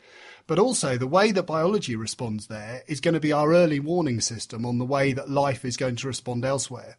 But 0.51 0.59
also, 0.59 0.97
the 0.97 1.07
way 1.07 1.31
that 1.31 1.43
biology 1.43 1.95
responds 1.95 2.47
there 2.47 2.83
is 2.85 2.99
going 2.99 3.13
to 3.13 3.21
be 3.21 3.31
our 3.31 3.53
early 3.53 3.79
warning 3.79 4.19
system 4.19 4.65
on 4.65 4.79
the 4.79 4.85
way 4.85 5.13
that 5.13 5.29
life 5.29 5.63
is 5.63 5.77
going 5.77 5.95
to 5.95 6.07
respond 6.07 6.43
elsewhere. 6.43 6.97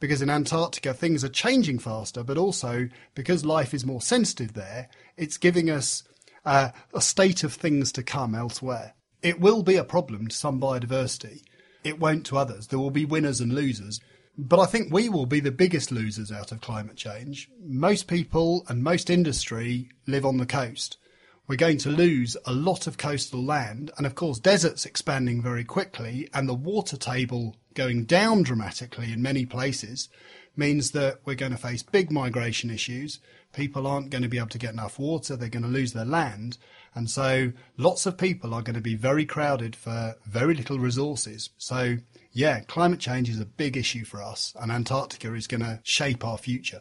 Because 0.00 0.22
in 0.22 0.30
Antarctica, 0.30 0.94
things 0.94 1.22
are 1.22 1.28
changing 1.28 1.80
faster, 1.80 2.24
but 2.24 2.38
also 2.38 2.88
because 3.14 3.44
life 3.44 3.74
is 3.74 3.84
more 3.84 4.00
sensitive 4.00 4.54
there, 4.54 4.88
it's 5.18 5.36
giving 5.36 5.68
us 5.68 6.02
uh, 6.46 6.70
a 6.94 7.02
state 7.02 7.44
of 7.44 7.52
things 7.52 7.92
to 7.92 8.02
come 8.02 8.34
elsewhere. 8.34 8.94
It 9.20 9.38
will 9.38 9.62
be 9.62 9.76
a 9.76 9.84
problem 9.84 10.28
to 10.28 10.34
some 10.34 10.58
biodiversity. 10.58 11.42
It 11.84 12.00
won't 12.00 12.24
to 12.28 12.38
others. 12.38 12.68
There 12.68 12.78
will 12.78 12.90
be 12.90 13.04
winners 13.04 13.38
and 13.38 13.52
losers. 13.52 14.00
But 14.38 14.60
I 14.60 14.64
think 14.64 14.90
we 14.90 15.10
will 15.10 15.26
be 15.26 15.40
the 15.40 15.52
biggest 15.52 15.92
losers 15.92 16.32
out 16.32 16.52
of 16.52 16.62
climate 16.62 16.96
change. 16.96 17.50
Most 17.62 18.06
people 18.06 18.64
and 18.66 18.82
most 18.82 19.10
industry 19.10 19.90
live 20.06 20.24
on 20.24 20.38
the 20.38 20.46
coast 20.46 20.96
we're 21.46 21.56
going 21.56 21.78
to 21.78 21.90
lose 21.90 22.36
a 22.46 22.52
lot 22.52 22.86
of 22.86 22.96
coastal 22.96 23.44
land, 23.44 23.90
and 23.98 24.06
of 24.06 24.14
course, 24.14 24.38
deserts 24.38 24.86
expanding 24.86 25.42
very 25.42 25.64
quickly, 25.64 26.28
and 26.32 26.48
the 26.48 26.54
water 26.54 26.96
table 26.96 27.56
going 27.74 28.04
down 28.04 28.42
dramatically 28.42 29.12
in 29.12 29.20
many 29.20 29.44
places 29.44 30.08
means 30.56 30.92
that 30.92 31.18
we're 31.24 31.34
going 31.34 31.52
to 31.52 31.58
face 31.58 31.82
big 31.82 32.10
migration 32.10 32.70
issues. 32.70 33.20
People 33.52 33.86
aren't 33.86 34.10
going 34.10 34.22
to 34.22 34.28
be 34.28 34.38
able 34.38 34.48
to 34.48 34.58
get 34.58 34.72
enough 34.72 34.98
water, 34.98 35.36
they're 35.36 35.48
going 35.48 35.64
to 35.64 35.68
lose 35.68 35.92
their 35.92 36.04
land, 36.04 36.56
and 36.94 37.10
so 37.10 37.52
lots 37.76 38.06
of 38.06 38.16
people 38.16 38.54
are 38.54 38.62
going 38.62 38.74
to 38.74 38.80
be 38.80 38.94
very 38.94 39.26
crowded 39.26 39.76
for 39.76 40.14
very 40.24 40.54
little 40.54 40.78
resources. 40.78 41.50
So, 41.58 41.98
yeah, 42.32 42.60
climate 42.60 43.00
change 43.00 43.28
is 43.28 43.40
a 43.40 43.46
big 43.46 43.76
issue 43.76 44.04
for 44.04 44.22
us, 44.22 44.54
and 44.58 44.72
Antarctica 44.72 45.34
is 45.34 45.46
going 45.46 45.62
to 45.62 45.80
shape 45.82 46.24
our 46.24 46.38
future. 46.38 46.80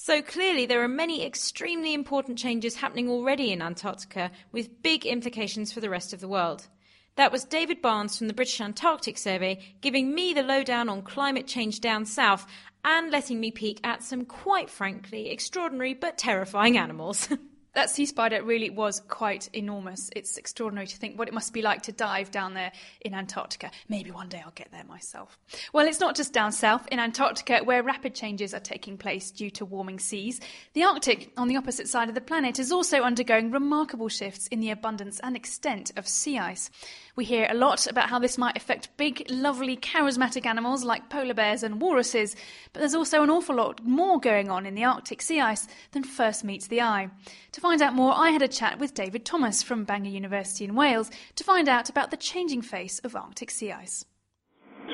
So 0.00 0.22
clearly, 0.22 0.64
there 0.64 0.84
are 0.84 0.88
many 0.88 1.26
extremely 1.26 1.92
important 1.92 2.38
changes 2.38 2.76
happening 2.76 3.10
already 3.10 3.50
in 3.50 3.60
Antarctica 3.60 4.30
with 4.52 4.80
big 4.80 5.04
implications 5.04 5.72
for 5.72 5.80
the 5.80 5.90
rest 5.90 6.12
of 6.12 6.20
the 6.20 6.28
world. 6.28 6.68
That 7.16 7.32
was 7.32 7.42
David 7.42 7.82
Barnes 7.82 8.16
from 8.16 8.28
the 8.28 8.32
British 8.32 8.60
Antarctic 8.60 9.18
Survey 9.18 9.58
giving 9.80 10.14
me 10.14 10.32
the 10.32 10.44
lowdown 10.44 10.88
on 10.88 11.02
climate 11.02 11.48
change 11.48 11.80
down 11.80 12.04
south 12.04 12.46
and 12.84 13.10
letting 13.10 13.40
me 13.40 13.50
peek 13.50 13.80
at 13.82 14.04
some 14.04 14.24
quite 14.24 14.70
frankly 14.70 15.30
extraordinary 15.30 15.94
but 15.94 16.16
terrifying 16.16 16.78
animals. 16.78 17.28
That 17.78 17.90
sea 17.90 18.06
spider 18.06 18.42
really 18.42 18.70
was 18.70 18.98
quite 19.06 19.48
enormous. 19.52 20.10
It's 20.16 20.36
extraordinary 20.36 20.88
to 20.88 20.96
think 20.96 21.16
what 21.16 21.28
it 21.28 21.32
must 21.32 21.52
be 21.52 21.62
like 21.62 21.82
to 21.82 21.92
dive 21.92 22.32
down 22.32 22.54
there 22.54 22.72
in 23.02 23.14
Antarctica. 23.14 23.70
Maybe 23.88 24.10
one 24.10 24.28
day 24.28 24.42
I'll 24.44 24.50
get 24.50 24.72
there 24.72 24.82
myself. 24.82 25.38
Well, 25.72 25.86
it's 25.86 26.00
not 26.00 26.16
just 26.16 26.32
down 26.32 26.50
south 26.50 26.88
in 26.88 26.98
Antarctica 26.98 27.60
where 27.62 27.84
rapid 27.84 28.16
changes 28.16 28.52
are 28.52 28.58
taking 28.58 28.98
place 28.98 29.30
due 29.30 29.50
to 29.50 29.64
warming 29.64 30.00
seas. 30.00 30.40
The 30.72 30.82
Arctic, 30.82 31.30
on 31.36 31.46
the 31.46 31.56
opposite 31.56 31.86
side 31.86 32.08
of 32.08 32.16
the 32.16 32.20
planet, 32.20 32.58
is 32.58 32.72
also 32.72 33.02
undergoing 33.02 33.52
remarkable 33.52 34.08
shifts 34.08 34.48
in 34.48 34.58
the 34.58 34.72
abundance 34.72 35.20
and 35.20 35.36
extent 35.36 35.92
of 35.96 36.08
sea 36.08 36.36
ice. 36.36 36.70
We 37.14 37.24
hear 37.24 37.46
a 37.48 37.54
lot 37.54 37.86
about 37.86 38.08
how 38.08 38.18
this 38.18 38.38
might 38.38 38.56
affect 38.56 38.96
big, 38.96 39.24
lovely, 39.28 39.76
charismatic 39.76 40.46
animals 40.46 40.84
like 40.84 41.10
polar 41.10 41.34
bears 41.34 41.62
and 41.62 41.80
walruses, 41.80 42.34
but 42.72 42.80
there's 42.80 42.94
also 42.94 43.22
an 43.22 43.30
awful 43.30 43.54
lot 43.54 43.84
more 43.84 44.18
going 44.18 44.50
on 44.50 44.66
in 44.66 44.74
the 44.74 44.84
Arctic 44.84 45.22
sea 45.22 45.40
ice 45.40 45.68
than 45.92 46.02
first 46.02 46.42
meets 46.42 46.66
the 46.66 46.80
eye. 46.80 47.10
To 47.52 47.60
find 47.68 47.82
out 47.82 47.94
more, 47.94 48.14
I 48.16 48.30
had 48.30 48.40
a 48.40 48.48
chat 48.48 48.78
with 48.78 48.94
David 48.94 49.26
Thomas 49.26 49.62
from 49.62 49.84
Bangor 49.84 50.08
University 50.08 50.64
in 50.64 50.74
Wales 50.74 51.10
to 51.34 51.44
find 51.44 51.68
out 51.68 51.90
about 51.90 52.10
the 52.10 52.16
changing 52.16 52.62
face 52.62 52.98
of 53.00 53.14
Arctic 53.14 53.50
sea 53.50 53.72
ice. 53.72 54.06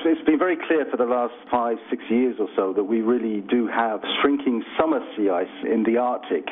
It's 0.03 0.21
been 0.25 0.37
very 0.37 0.57
clear 0.67 0.85
for 0.91 0.97
the 0.97 1.05
last 1.05 1.33
five, 1.49 1.77
six 1.89 2.03
years 2.09 2.35
or 2.39 2.47
so 2.55 2.73
that 2.73 2.83
we 2.83 3.01
really 3.01 3.41
do 3.41 3.65
have 3.67 4.01
shrinking 4.21 4.63
summer 4.77 4.99
sea 5.15 5.29
ice 5.29 5.55
in 5.63 5.83
the 5.83 5.97
Arctic. 5.97 6.45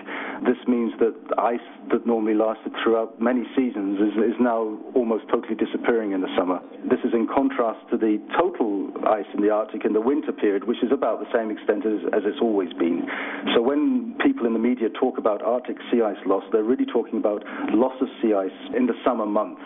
This 0.45 0.57
means 0.67 0.93
that 0.99 1.13
ice 1.37 1.61
that 1.91 2.07
normally 2.07 2.33
lasted 2.33 2.73
throughout 2.81 3.21
many 3.21 3.43
seasons 3.55 3.99
is, 4.01 4.33
is 4.33 4.37
now 4.39 4.79
almost 4.95 5.25
totally 5.29 5.53
disappearing 5.53 6.13
in 6.13 6.21
the 6.21 6.31
summer. 6.37 6.61
This 6.89 6.99
is 7.05 7.13
in 7.13 7.27
contrast 7.27 7.79
to 7.91 7.97
the 7.97 8.17
total 8.37 8.89
ice 9.05 9.29
in 9.35 9.41
the 9.41 9.49
Arctic 9.51 9.85
in 9.85 9.93
the 9.93 10.01
winter 10.01 10.31
period, 10.31 10.65
which 10.65 10.81
is 10.81 10.91
about 10.91 11.19
the 11.19 11.29
same 11.29 11.51
extent 11.51 11.85
as, 11.85 12.01
as 12.13 12.23
it's 12.25 12.41
always 12.41 12.73
been. 12.73 13.05
So 13.53 13.61
when 13.61 14.17
people 14.23 14.47
in 14.47 14.53
the 14.53 14.63
media 14.63 14.89
talk 14.89 15.17
about 15.17 15.41
Arctic 15.41 15.77
sea 15.91 16.01
ice 16.01 16.19
loss, 16.25 16.43
they're 16.51 16.65
really 16.65 16.87
talking 16.89 17.19
about 17.19 17.43
loss 17.73 17.95
of 18.01 18.07
sea 18.21 18.33
ice 18.33 18.59
in 18.75 18.87
the 18.87 18.97
summer 19.05 19.25
months. 19.25 19.61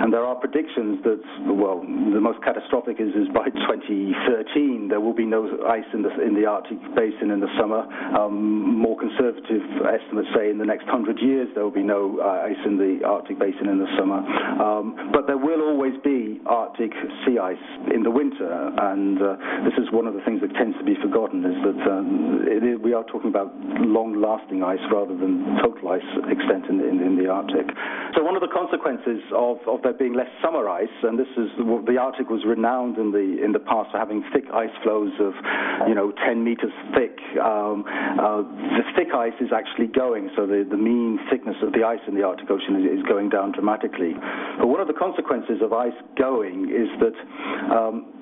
And 0.00 0.12
there 0.12 0.24
are 0.24 0.36
predictions 0.36 1.02
that, 1.04 1.20
well, 1.50 1.80
the 1.82 2.22
most 2.22 2.40
catastrophic 2.42 3.00
is, 3.00 3.07
is 3.14 3.28
by 3.34 3.48
2013 3.68 4.88
there 4.88 5.00
will 5.00 5.14
be 5.14 5.26
no 5.26 5.46
ice 5.68 5.86
in 5.92 6.02
the, 6.02 6.12
in 6.20 6.34
the 6.34 6.46
Arctic 6.46 6.78
basin 6.94 7.30
in 7.30 7.40
the 7.40 7.50
summer. 7.58 7.86
Um, 8.16 8.78
more 8.78 8.98
conservative 8.98 9.62
estimates 9.86 10.28
say 10.34 10.50
in 10.50 10.58
the 10.58 10.66
next 10.66 10.86
hundred 10.86 11.18
years 11.20 11.48
there 11.54 11.64
will 11.64 11.74
be 11.74 11.86
no 11.86 12.18
uh, 12.20 12.48
ice 12.48 12.60
in 12.66 12.76
the 12.76 13.04
Arctic 13.06 13.38
basin 13.38 13.68
in 13.68 13.78
the 13.78 13.90
summer. 13.98 14.20
Um, 14.60 15.10
but 15.12 15.26
there 15.26 15.38
will 15.38 15.62
always 15.62 15.94
be 16.04 16.40
Arctic 16.46 16.92
sea 17.24 17.38
ice 17.38 17.66
in 17.94 18.02
the 18.02 18.10
winter, 18.10 18.48
and 18.48 19.20
uh, 19.20 19.36
this 19.64 19.76
is 19.78 19.90
one 19.92 20.06
of 20.06 20.14
the 20.14 20.22
things 20.22 20.40
that 20.40 20.52
tends 20.54 20.76
to 20.78 20.84
be 20.84 20.94
forgotten 21.00 21.44
is 21.44 21.58
that 21.64 21.80
um, 21.88 22.82
we 22.82 22.92
are 22.92 23.04
talking 23.04 23.30
about 23.30 23.52
long-lasting 23.80 24.62
ice 24.62 24.82
rather 24.92 25.16
than 25.16 25.58
total 25.62 25.90
ice 25.90 26.04
extent 26.28 26.66
in, 26.68 26.80
in, 26.80 27.00
in, 27.00 27.16
the 27.16 27.28
Arctic. 27.28 27.66
So 28.14 28.22
one 28.22 28.36
of 28.36 28.42
the 28.42 28.52
consequences 28.52 29.22
of, 29.34 29.58
of 29.66 29.82
there 29.82 29.92
being 29.92 30.14
less 30.14 30.30
summer 30.42 30.68
ice, 30.68 30.92
and 31.02 31.18
this 31.18 31.30
is 31.36 31.48
the 31.58 31.96
Arctic 31.96 32.28
was 32.30 32.44
renowned 32.46 32.97
in 32.98 33.12
the 33.12 33.42
in 33.42 33.52
the 33.52 33.62
past 33.62 33.90
for 33.92 33.98
having 33.98 34.22
thick 34.32 34.44
ice 34.52 34.74
floes 34.82 35.12
of 35.20 35.32
you 35.86 35.94
know 35.94 36.12
10 36.26 36.42
meters 36.42 36.74
thick. 36.94 37.16
Um, 37.38 37.84
uh, 37.86 38.42
the 38.42 38.84
thick 38.96 39.14
ice 39.14 39.36
is 39.40 39.54
actually 39.54 39.86
going, 39.86 40.30
so 40.36 40.46
the, 40.46 40.66
the 40.68 40.76
mean 40.76 41.18
thickness 41.30 41.56
of 41.62 41.72
the 41.72 41.86
ice 41.86 42.02
in 42.06 42.14
the 42.14 42.22
Arctic 42.22 42.50
Ocean 42.50 42.76
is, 42.76 43.00
is 43.00 43.02
going 43.06 43.30
down 43.30 43.52
dramatically. 43.52 44.14
But 44.58 44.66
one 44.66 44.80
of 44.80 44.88
the 44.88 44.98
consequences 44.98 45.62
of 45.62 45.72
ice 45.72 45.96
going 46.18 46.68
is 46.68 46.90
that 47.00 47.16
um, 47.70 48.17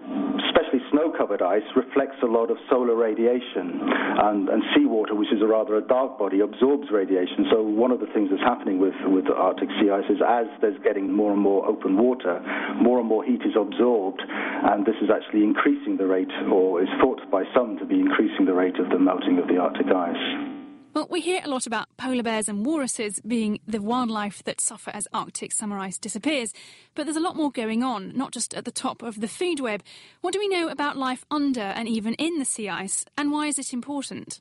especially 0.49 0.81
snow-covered 0.91 1.43
ice, 1.43 1.67
reflects 1.75 2.17
a 2.23 2.27
lot 2.27 2.51
of 2.51 2.57
solar 2.71 2.95
radiation, 2.95 3.81
and, 3.83 4.49
and, 4.49 4.63
seawater, 4.75 5.15
which 5.15 5.33
is 5.33 5.43
a 5.43 5.47
rather 5.47 5.77
a 5.77 5.83
dark 5.83 6.19
body, 6.19 6.41
absorbs 6.41 6.89
radiation. 6.91 7.47
So 7.51 7.63
one 7.63 7.91
of 7.91 8.01
the 8.01 8.07
things 8.15 8.31
that's 8.31 8.43
happening 8.43 8.79
with 8.79 8.95
with 9.07 9.27
the 9.27 9.35
Arctic 9.35 9.69
sea 9.81 9.91
ice 9.91 10.09
is 10.09 10.19
as 10.27 10.47
there's 10.61 10.79
getting 10.83 11.13
more 11.13 11.33
and 11.33 11.41
more 11.41 11.67
open 11.67 11.97
water, 11.97 12.41
more 12.81 12.99
and 12.99 13.09
more 13.09 13.25
heat 13.25 13.43
is 13.43 13.57
absorbed, 13.59 14.23
and 14.27 14.87
this 14.87 14.97
is 15.03 15.11
actually 15.11 15.43
increasing 15.43 15.97
the 15.97 16.07
rate, 16.07 16.33
or 16.51 16.83
is 16.83 16.89
thought 17.01 17.21
by 17.31 17.45
some 17.55 17.79
to 17.79 17.85
be 17.85 18.01
increasing 18.01 18.47
the 18.47 18.55
rate 18.55 18.79
of 18.79 18.89
the 18.91 18.99
melting 18.99 19.39
of 19.39 19.49
the 19.49 19.57
Arctic 19.57 19.87
ice. 19.87 20.56
Well, 20.97 21.09
we 21.11 21.21
hear 21.21 21.43
a 21.45 21.49
lot 21.51 21.67
about 21.67 21.95
polar 21.99 22.23
bears 22.23 22.49
and 22.49 22.65
walruses 22.65 23.21
being 23.21 23.61
the 23.69 23.83
wildlife 23.83 24.43
that 24.45 24.63
suffer 24.63 24.89
as 24.95 25.07
Arctic 25.13 25.53
summer 25.53 25.79
ice 25.79 25.99
disappears, 25.99 26.55
but 26.95 27.05
there's 27.05 27.19
a 27.19 27.21
lot 27.21 27.37
more 27.37 27.51
going 27.53 27.83
on, 27.83 28.17
not 28.17 28.33
just 28.33 28.55
at 28.55 28.65
the 28.65 28.71
top 28.71 29.03
of 29.03 29.21
the 29.21 29.29
food 29.29 29.61
web. 29.61 29.83
What 30.23 30.33
do 30.33 30.39
we 30.39 30.49
know 30.49 30.69
about 30.71 30.97
life 30.97 31.27
under 31.31 31.61
and 31.61 31.87
even 31.87 32.15
in 32.15 32.39
the 32.39 32.47
sea 32.47 32.71
ice, 32.71 33.05
and 33.15 33.31
why 33.31 33.49
is 33.49 33.59
it 33.59 33.75
important? 33.75 34.41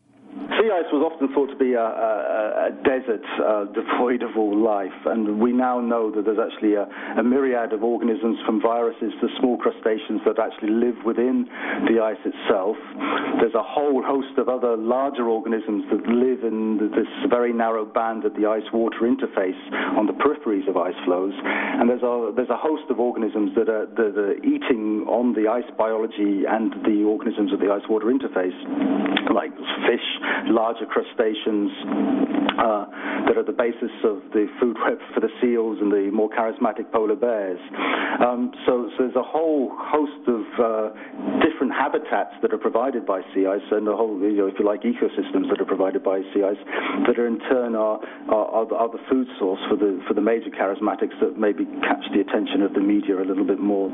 Ice 0.71 0.89
was 0.89 1.05
often 1.05 1.29
thought 1.33 1.53
to 1.53 1.59
be 1.59 1.73
a, 1.73 1.83
a, 1.83 2.69
a 2.69 2.71
desert 2.81 3.21
uh, 3.37 3.65
devoid 3.75 4.23
of 4.23 4.33
all 4.33 4.55
life, 4.55 4.95
and 5.05 5.39
we 5.39 5.53
now 5.53 5.79
know 5.79 6.09
that 6.09 6.25
there's 6.25 6.41
actually 6.41 6.73
a, 6.73 6.89
a, 7.17 7.23
myriad 7.23 7.73
of 7.73 7.83
organisms, 7.83 8.37
from 8.45 8.61
viruses 8.61 9.13
to 9.21 9.27
small 9.39 9.57
crustaceans, 9.57 10.21
that 10.25 10.39
actually 10.39 10.73
live 10.73 10.95
within 11.05 11.45
the 11.85 12.01
ice 12.01 12.19
itself. 12.25 12.77
There's 13.37 13.53
a 13.53 13.61
whole 13.61 14.01
host 14.01 14.37
of 14.37 14.49
other 14.49 14.77
larger 14.77 15.29
organisms 15.29 15.85
that 15.91 16.01
live 16.07 16.41
in 16.41 16.77
this 16.95 17.09
very 17.29 17.53
narrow 17.53 17.85
band 17.85 18.25
at 18.25 18.33
the 18.33 18.47
ice-water 18.49 19.05
interface 19.05 19.59
on 19.93 20.07
the 20.07 20.17
peripheries 20.17 20.67
of 20.69 20.77
ice 20.77 20.97
floes, 21.05 21.33
and 21.43 21.89
there's 21.89 22.03
a 22.03 22.31
there's 22.35 22.49
a 22.49 22.57
host 22.57 22.89
of 22.89 22.99
organisms 22.99 23.53
that 23.55 23.69
are, 23.69 23.85
that 23.97 24.17
are 24.17 24.37
eating 24.41 25.05
on 25.05 25.33
the 25.33 25.45
ice 25.51 25.67
biology 25.77 26.47
and 26.47 26.73
the 26.87 27.03
organisms 27.03 27.53
of 27.53 27.59
the 27.59 27.69
ice-water 27.69 28.07
interface, 28.07 28.55
like 29.29 29.51
fish 29.85 30.07
larger 30.55 30.87
crustaceans 30.87 31.69
uh, 32.55 32.87
that 33.27 33.35
are 33.35 33.43
the 33.43 33.51
basis 33.51 33.91
of 34.07 34.23
the 34.31 34.47
food 34.59 34.79
web 34.79 34.95
for 35.13 35.19
the 35.19 35.27
seals 35.43 35.77
and 35.83 35.91
the 35.91 36.07
more 36.15 36.29
charismatic 36.31 36.87
polar 36.91 37.15
bears. 37.15 37.59
Um, 38.23 38.55
so, 38.65 38.89
there's 38.97 39.15
a 39.19 39.27
whole 39.27 39.75
host 39.75 40.23
of 40.31 40.43
uh, 40.55 40.95
different 41.43 41.75
habitats 41.75 42.31
that 42.41 42.53
are 42.53 42.57
provided 42.57 43.05
by 43.05 43.19
sea 43.35 43.45
ice 43.45 43.67
and 43.71 43.87
a 43.87 43.95
whole, 43.95 44.15
if 44.23 44.55
you 44.57 44.65
like, 44.65 44.87
ecosystems 44.87 45.51
that 45.51 45.59
are 45.59 45.67
provided 45.67 46.03
by 46.03 46.21
sea 46.33 46.47
ice 46.47 46.63
that 47.05 47.19
are 47.19 47.27
in 47.27 47.39
turn 47.51 47.75
are, 47.75 47.99
the, 48.29 48.99
food 49.11 49.27
source 49.37 49.59
for 49.69 49.75
the, 49.75 49.99
for 50.07 50.13
the 50.13 50.21
major 50.21 50.49
charismatics 50.49 51.19
that 51.19 51.37
maybe 51.37 51.65
catch 51.83 52.03
the 52.15 52.21
attention 52.21 52.61
of 52.61 52.73
the 52.73 52.79
media 52.79 53.19
a 53.21 53.27
little 53.27 53.45
bit 53.45 53.59
more. 53.59 53.91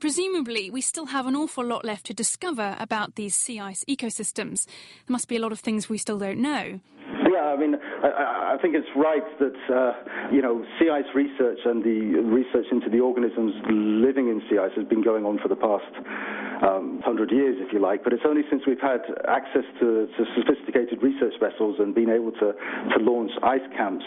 Presumably, 0.00 0.70
we 0.70 0.80
still 0.80 1.06
have 1.06 1.26
an 1.26 1.34
awful 1.34 1.64
lot 1.64 1.84
left 1.84 2.06
to 2.06 2.14
discover 2.14 2.76
about 2.78 3.16
these 3.16 3.34
sea 3.34 3.58
ice 3.58 3.84
ecosystems. 3.88 4.66
There 4.66 5.12
must 5.12 5.26
be 5.26 5.36
a 5.36 5.40
lot 5.40 5.50
of 5.50 5.58
things 5.58 5.88
we 5.88 5.98
still 5.98 6.18
don't 6.18 6.38
know. 6.38 6.80
Yeah, 7.28 7.44
I 7.44 7.56
mean, 7.56 7.74
I, 8.04 8.54
I 8.54 8.56
think 8.62 8.74
it's 8.76 8.88
right 8.94 9.26
that 9.40 9.58
uh, 9.74 9.92
you 10.32 10.40
know 10.40 10.64
sea 10.78 10.90
ice 10.90 11.08
research 11.14 11.58
and 11.64 11.82
the 11.82 12.20
research 12.22 12.66
into 12.70 12.88
the 12.88 13.00
organisms 13.00 13.54
living 13.68 14.28
in 14.28 14.40
sea 14.48 14.58
ice 14.58 14.70
has 14.76 14.86
been 14.86 15.02
going 15.02 15.24
on 15.24 15.38
for 15.38 15.48
the 15.48 15.56
past 15.56 15.90
um, 16.62 17.00
hundred 17.04 17.30
years, 17.30 17.56
if 17.60 17.72
you 17.72 17.80
like. 17.80 18.04
But 18.04 18.12
it's 18.12 18.26
only 18.26 18.42
since 18.50 18.62
we've 18.66 18.80
had 18.80 19.02
access 19.28 19.66
to, 19.80 20.06
to 20.06 20.22
sophisticated 20.36 21.02
research 21.02 21.34
vessels 21.40 21.76
and 21.78 21.94
been 21.94 22.10
able 22.10 22.32
to 22.32 22.52
to 22.52 22.98
launch 23.00 23.32
ice 23.42 23.64
camps 23.76 24.04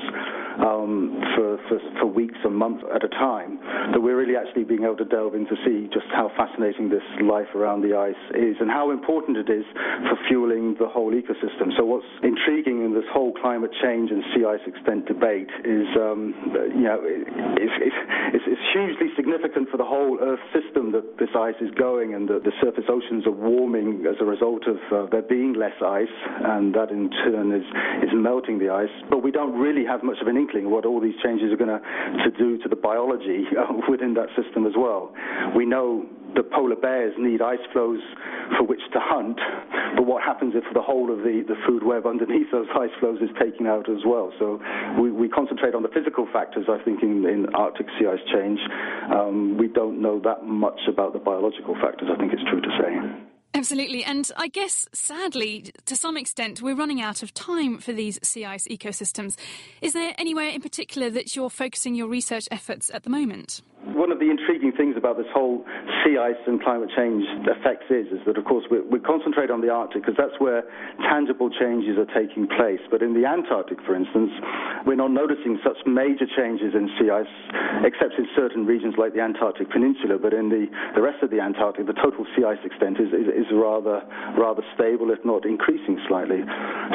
um, 0.59 1.19
for, 1.35 1.57
for 1.69 1.79
for 1.99 2.05
weeks 2.07 2.37
and 2.43 2.55
months 2.55 2.83
at 2.93 3.03
a 3.03 3.09
time 3.09 3.59
that 3.91 4.01
we're 4.01 4.17
really 4.17 4.35
actually 4.35 4.63
being 4.63 4.83
able 4.83 4.97
to 4.97 5.05
delve 5.05 5.35
in 5.35 5.45
to 5.47 5.55
see 5.65 5.87
just 5.93 6.07
how 6.11 6.31
fascinating 6.35 6.89
this 6.89 7.03
life 7.21 7.47
around 7.55 7.81
the 7.81 7.95
ice 7.95 8.19
is 8.35 8.55
and 8.59 8.69
how 8.69 8.91
important 8.91 9.37
it 9.37 9.49
is 9.49 9.65
for 10.07 10.17
fueling 10.27 10.75
the 10.79 10.87
whole 10.87 11.11
ecosystem. 11.11 11.75
So 11.77 11.85
what's 11.85 12.07
intriguing 12.23 12.83
in 12.85 12.93
this 12.93 13.07
whole 13.11 13.33
climate 13.33 13.71
change 13.81 14.11
and 14.11 14.23
sea 14.33 14.45
ice 14.45 14.63
extent 14.65 15.07
debate 15.07 15.49
is, 15.65 15.87
um, 15.97 16.33
you 16.75 16.87
know, 16.87 16.99
it's, 17.01 17.77
it's, 17.81 18.45
it's, 18.47 18.61
hugely 18.71 19.11
significant 19.17 19.67
for 19.69 19.75
the 19.75 19.83
whole 19.83 20.17
Earth 20.21 20.39
system 20.55 20.93
that 20.93 21.17
this 21.19 21.29
ice 21.35 21.59
is 21.59 21.69
going 21.75 22.13
and 22.13 22.29
that 22.29 22.40
the 22.43 22.51
surface 22.61 22.85
oceans 22.89 23.25
are 23.25 23.31
warming 23.31 24.05
as 24.09 24.15
a 24.19 24.25
result 24.25 24.63
of 24.67 24.77
uh, 24.91 25.09
there 25.11 25.21
being 25.21 25.53
less 25.53 25.75
ice, 25.85 26.15
and 26.43 26.73
that 26.73 26.89
in 26.89 27.09
turn 27.23 27.51
is, 27.51 27.65
is 28.03 28.09
melting 28.13 28.59
the 28.59 28.69
ice. 28.69 28.91
But 29.09 29.23
we 29.23 29.31
don't 29.31 29.57
really 29.57 29.85
have 29.85 30.03
much 30.03 30.17
of 30.21 30.27
an 30.27 30.37
inkling 30.37 30.69
what 30.69 30.85
all 30.85 30.99
these 30.99 31.15
changes 31.23 31.51
are 31.51 31.57
going 31.57 31.69
to 31.69 32.31
do 32.37 32.57
to 32.59 32.69
the 32.69 32.75
biology 32.75 33.45
within 33.89 34.13
that 34.15 34.29
system 34.35 34.65
as 34.65 34.73
well. 34.75 35.13
We 35.55 35.65
know 35.65 36.05
the 36.35 36.43
polar 36.43 36.75
bears 36.75 37.13
need 37.17 37.41
ice 37.41 37.63
floes 37.73 38.01
for 38.57 38.65
which 38.65 38.81
to 38.93 38.99
hunt, 38.99 39.39
but 39.95 40.05
what 40.05 40.23
happens 40.23 40.53
if 40.55 40.63
the 40.73 40.81
whole 40.81 41.11
of 41.11 41.19
the, 41.19 41.43
the 41.47 41.55
food 41.67 41.83
web 41.83 42.05
underneath 42.05 42.51
those 42.51 42.67
ice 42.79 42.91
floes 42.99 43.19
is 43.21 43.29
taken 43.39 43.67
out 43.67 43.89
as 43.89 44.05
well? 44.05 44.31
So 44.39 44.59
we, 44.99 45.11
we 45.11 45.29
concentrate 45.29 45.75
on 45.75 45.83
the 45.83 45.89
physical 45.89 46.27
factors, 46.31 46.65
I 46.69 46.83
think, 46.83 47.03
in, 47.03 47.25
in 47.25 47.47
Arctic 47.55 47.87
sea 47.99 48.07
ice 48.07 48.23
change. 48.33 48.59
Um, 49.11 49.57
we 49.57 49.67
don't 49.67 50.01
know 50.01 50.19
that 50.23 50.45
much 50.45 50.79
about 50.87 51.13
the 51.13 51.19
biological 51.19 51.75
factors, 51.75 52.09
I 52.11 52.17
think 52.17 52.33
it's 52.33 52.43
true 52.49 52.61
to 52.61 52.71
say. 52.79 53.27
Absolutely. 53.53 54.03
And 54.03 54.31
I 54.37 54.47
guess, 54.47 54.87
sadly, 54.93 55.71
to 55.85 55.95
some 55.95 56.15
extent, 56.15 56.61
we're 56.61 56.75
running 56.75 57.01
out 57.01 57.21
of 57.21 57.33
time 57.33 57.79
for 57.79 57.91
these 57.91 58.17
sea 58.23 58.45
ice 58.45 58.65
ecosystems. 58.69 59.37
Is 59.81 59.93
there 59.93 60.13
anywhere 60.17 60.49
in 60.49 60.61
particular 60.61 61.09
that 61.09 61.35
you're 61.35 61.49
focusing 61.49 61.93
your 61.93 62.07
research 62.07 62.47
efforts 62.49 62.89
at 62.93 63.03
the 63.03 63.09
moment? 63.09 63.61
One 63.83 64.11
of 64.11 64.19
the 64.19 64.29
intriguing 64.29 64.71
things 64.71 64.95
about 64.95 65.17
this 65.17 65.25
whole 65.33 65.65
sea 66.03 66.17
ice 66.17 66.39
and 66.47 66.61
climate 66.61 66.89
change 66.95 67.23
effects 67.45 67.87
is, 67.89 68.07
is 68.11 68.21
that 68.25 68.37
of 68.37 68.45
course 68.45 68.65
we, 68.69 68.81
we 68.81 68.99
concentrate 68.99 69.49
on 69.49 69.61
the 69.61 69.69
Arctic 69.69 70.01
because 70.01 70.17
that's 70.17 70.37
where 70.39 70.63
tangible 71.09 71.49
changes 71.49 71.97
are 71.97 72.09
taking 72.13 72.47
place. 72.47 72.81
But 72.89 73.01
in 73.01 73.13
the 73.13 73.27
Antarctic, 73.27 73.81
for 73.85 73.95
instance, 73.95 74.31
we're 74.85 74.99
not 74.99 75.11
noticing 75.11 75.59
such 75.63 75.77
major 75.85 76.25
changes 76.25 76.73
in 76.73 76.89
sea 76.97 77.09
ice, 77.09 77.35
except 77.85 78.17
in 78.17 78.27
certain 78.35 78.65
regions 78.65 78.95
like 78.97 79.13
the 79.13 79.21
Antarctic 79.21 79.69
Peninsula. 79.69 80.17
But 80.17 80.33
in 80.33 80.49
the, 80.49 80.67
the 80.95 81.01
rest 81.01 81.21
of 81.21 81.29
the 81.29 81.39
Antarctic, 81.39 81.85
the 81.85 81.97
total 81.97 82.25
sea 82.35 82.43
ice 82.45 82.61
extent 82.65 82.97
is, 82.97 83.13
is, 83.13 83.45
is 83.45 83.49
rather 83.53 84.01
rather 84.37 84.63
stable, 84.73 85.11
if 85.11 85.19
not 85.25 85.45
increasing 85.45 85.99
slightly. 86.07 86.41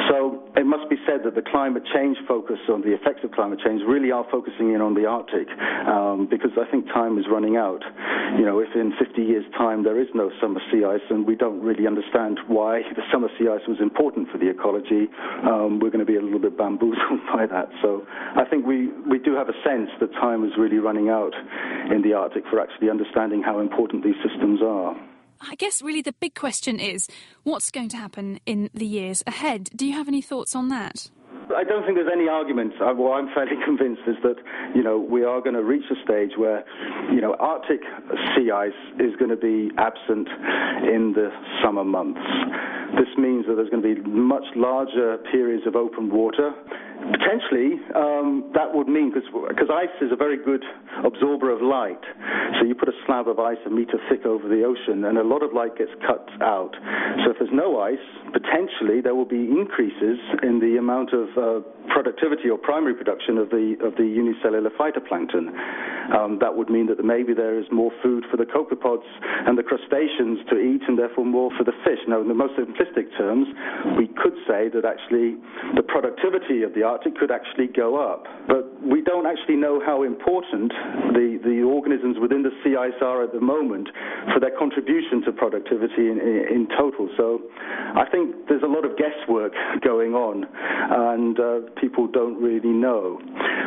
So 0.09 0.43
it 0.55 0.65
must 0.65 0.89
be 0.89 0.97
said 1.05 1.23
that 1.23 1.35
the 1.35 1.45
climate 1.45 1.83
change 1.93 2.17
focus 2.27 2.59
on 2.69 2.81
the 2.81 2.93
effects 2.93 3.23
of 3.23 3.31
climate 3.31 3.59
change 3.63 3.81
really 3.87 4.11
are 4.11 4.25
focusing 4.31 4.73
in 4.73 4.81
on 4.81 4.93
the 4.93 5.05
Arctic, 5.05 5.47
um, 5.87 6.27
because 6.29 6.51
I 6.59 6.69
think 6.69 6.87
time 6.87 7.17
is 7.17 7.25
running 7.29 7.57
out. 7.57 7.81
You 8.37 8.45
know, 8.45 8.59
if 8.59 8.69
in 8.75 8.93
50 8.99 9.21
years' 9.21 9.45
time 9.57 9.83
there 9.83 9.99
is 9.99 10.07
no 10.13 10.31
summer 10.41 10.59
sea 10.71 10.83
ice 10.83 11.05
and 11.09 11.25
we 11.25 11.35
don't 11.35 11.61
really 11.61 11.87
understand 11.87 12.39
why 12.47 12.81
the 12.95 13.03
summer 13.11 13.29
sea 13.37 13.47
ice 13.47 13.65
was 13.67 13.79
important 13.79 14.29
for 14.29 14.37
the 14.37 14.49
ecology, 14.49 15.07
um, 15.43 15.79
we're 15.79 15.89
going 15.89 16.05
to 16.05 16.11
be 16.11 16.17
a 16.17 16.21
little 16.21 16.39
bit 16.39 16.57
bamboozled 16.57 17.21
by 17.33 17.45
that. 17.45 17.69
So 17.81 18.05
I 18.35 18.45
think 18.45 18.65
we, 18.65 18.87
we 19.09 19.19
do 19.19 19.35
have 19.35 19.49
a 19.49 19.57
sense 19.63 19.89
that 19.99 20.11
time 20.13 20.43
is 20.43 20.51
really 20.57 20.77
running 20.77 21.09
out 21.09 21.33
in 21.91 22.01
the 22.01 22.13
Arctic 22.13 22.43
for 22.49 22.59
actually 22.59 22.89
understanding 22.89 23.41
how 23.43 23.59
important 23.59 24.03
these 24.03 24.17
systems 24.23 24.61
are. 24.61 24.95
I 25.39 25.55
guess 25.55 25.81
really 25.81 26.01
the 26.01 26.13
big 26.13 26.33
question 26.33 26.79
is 26.79 27.07
what's 27.43 27.69
going 27.69 27.89
to 27.89 27.97
happen 27.97 28.39
in 28.45 28.69
the 28.73 28.87
years 28.87 29.23
ahead? 29.27 29.69
Do 29.75 29.85
you 29.85 29.93
have 29.93 30.07
any 30.07 30.21
thoughts 30.21 30.55
on 30.55 30.69
that? 30.69 31.11
I 31.55 31.63
don't 31.63 31.83
think 31.85 31.97
there's 31.97 32.11
any 32.11 32.27
argument. 32.27 32.73
Uh, 32.81 32.93
what 32.93 33.17
I'm 33.17 33.33
fairly 33.33 33.55
convinced 33.65 34.01
is 34.07 34.15
that, 34.23 34.35
you 34.75 34.83
know, 34.83 34.97
we 34.97 35.23
are 35.23 35.41
going 35.41 35.55
to 35.55 35.63
reach 35.63 35.85
a 35.91 35.95
stage 36.03 36.31
where, 36.37 36.63
you 37.11 37.21
know, 37.21 37.35
Arctic 37.39 37.81
sea 38.35 38.51
ice 38.51 38.71
is 38.99 39.15
going 39.17 39.31
to 39.31 39.37
be 39.37 39.71
absent 39.77 40.27
in 40.83 41.13
the 41.15 41.29
summer 41.63 41.83
months. 41.83 42.19
This 42.97 43.13
means 43.17 43.45
that 43.47 43.55
there's 43.55 43.69
going 43.69 43.83
to 43.83 43.95
be 43.95 44.01
much 44.09 44.45
larger 44.55 45.17
periods 45.31 45.67
of 45.67 45.75
open 45.75 46.09
water 46.09 46.53
Potentially, 46.97 47.77
um, 47.93 48.49
that 48.57 48.73
would 48.73 48.87
mean 48.87 49.13
because 49.13 49.69
ice 49.69 49.93
is 50.01 50.11
a 50.11 50.15
very 50.15 50.35
good 50.35 50.63
absorber 51.05 51.53
of 51.53 51.61
light. 51.61 52.01
So 52.59 52.65
you 52.65 52.73
put 52.73 52.89
a 52.89 52.97
slab 53.05 53.27
of 53.27 53.39
ice 53.39 53.61
a 53.65 53.69
meter 53.69 53.99
thick 54.09 54.25
over 54.25 54.47
the 54.49 54.63
ocean, 54.63 55.05
and 55.05 55.17
a 55.17 55.23
lot 55.23 55.43
of 55.43 55.53
light 55.53 55.77
gets 55.77 55.91
cut 56.05 56.25
out. 56.41 56.73
So 57.23 57.31
if 57.31 57.37
there's 57.39 57.53
no 57.53 57.79
ice, 57.79 58.01
potentially 58.33 59.01
there 59.01 59.13
will 59.13 59.29
be 59.29 59.45
increases 59.45 60.17
in 60.41 60.59
the 60.59 60.77
amount 60.79 61.13
of 61.13 61.27
uh, 61.37 61.61
productivity 61.93 62.49
or 62.49 62.57
primary 62.57 62.95
production 62.95 63.37
of 63.37 63.49
the 63.49 63.77
of 63.83 63.95
the 63.95 64.07
unicellular 64.07 64.71
phytoplankton. 64.73 65.53
Um, 66.07 66.39
that 66.39 66.55
would 66.55 66.69
mean 66.69 66.87
that 66.87 67.03
maybe 67.03 67.33
there 67.33 67.59
is 67.59 67.65
more 67.71 67.91
food 68.01 68.23
for 68.31 68.37
the 68.37 68.47
copepods 68.47 69.05
and 69.45 69.57
the 69.57 69.63
crustaceans 69.63 70.39
to 70.49 70.57
eat, 70.57 70.81
and 70.87 70.97
therefore 70.97 71.25
more 71.25 71.51
for 71.57 71.63
the 71.63 71.75
fish. 71.83 71.99
Now, 72.07 72.23
the 72.23 72.33
most 72.33 72.55
simplistic 72.55 72.86
terms, 73.17 73.47
we 73.97 74.07
could 74.07 74.35
say 74.47 74.69
that 74.69 74.85
actually 74.85 75.35
the 75.75 75.83
productivity 75.83 76.63
of 76.63 76.73
the 76.73 76.83
Arctic 76.83 77.15
could 77.15 77.31
actually 77.31 77.67
go 77.67 77.97
up, 77.97 78.25
but 78.47 78.65
we 78.83 79.01
don't 79.01 79.25
actually 79.25 79.55
know 79.55 79.81
how 79.83 80.03
important 80.03 80.71
the 81.13 81.39
the 81.43 81.61
organisms 81.61 82.17
within 82.19 82.43
the 82.43 82.51
sea 82.63 82.75
ice 82.75 82.97
are 83.01 83.23
at 83.23 83.33
the 83.33 83.41
moment 83.41 83.89
for 84.33 84.39
their 84.39 84.55
contribution 84.57 85.21
to 85.25 85.31
productivity 85.31 86.09
in, 86.09 86.19
in, 86.19 86.67
in 86.67 86.67
total. 86.77 87.09
So, 87.17 87.41
I 87.95 88.05
think 88.09 88.47
there's 88.47 88.63
a 88.63 88.71
lot 88.71 88.85
of 88.85 88.97
guesswork 88.97 89.53
going 89.83 90.13
on, 90.13 90.45
and 90.45 91.39
uh, 91.39 91.59
people 91.79 92.07
don't 92.07 92.41
really 92.41 92.69
know. 92.73 93.19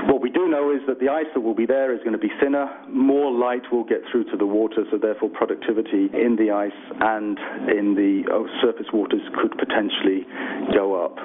What 0.07 0.23
we 0.23 0.31
do 0.31 0.49
know 0.49 0.71
is 0.73 0.81
that 0.87 0.99
the 0.99 1.09
ice 1.09 1.27
that 1.35 1.41
will 1.41 1.55
be 1.55 1.67
there 1.67 1.93
is 1.95 2.01
going 2.01 2.13
to 2.13 2.19
be 2.19 2.31
thinner, 2.41 2.69
more 2.89 3.31
light 3.31 3.63
will 3.71 3.85
get 3.85 4.01
through 4.11 4.25
to 4.31 4.37
the 4.37 4.47
water, 4.47 4.85
so 4.91 4.99
therefore 4.99 5.29
productivity 5.29 6.09
in 6.13 6.37
the 6.37 6.51
ice 6.51 6.77
and 7.01 7.39
in 7.69 7.95
the 7.95 8.25
oh, 8.33 8.47
surface 8.63 8.87
waters 9.11 9.29
could 9.35 9.59
potentially 9.59 10.27
go 10.75 11.05
up. 11.05 11.17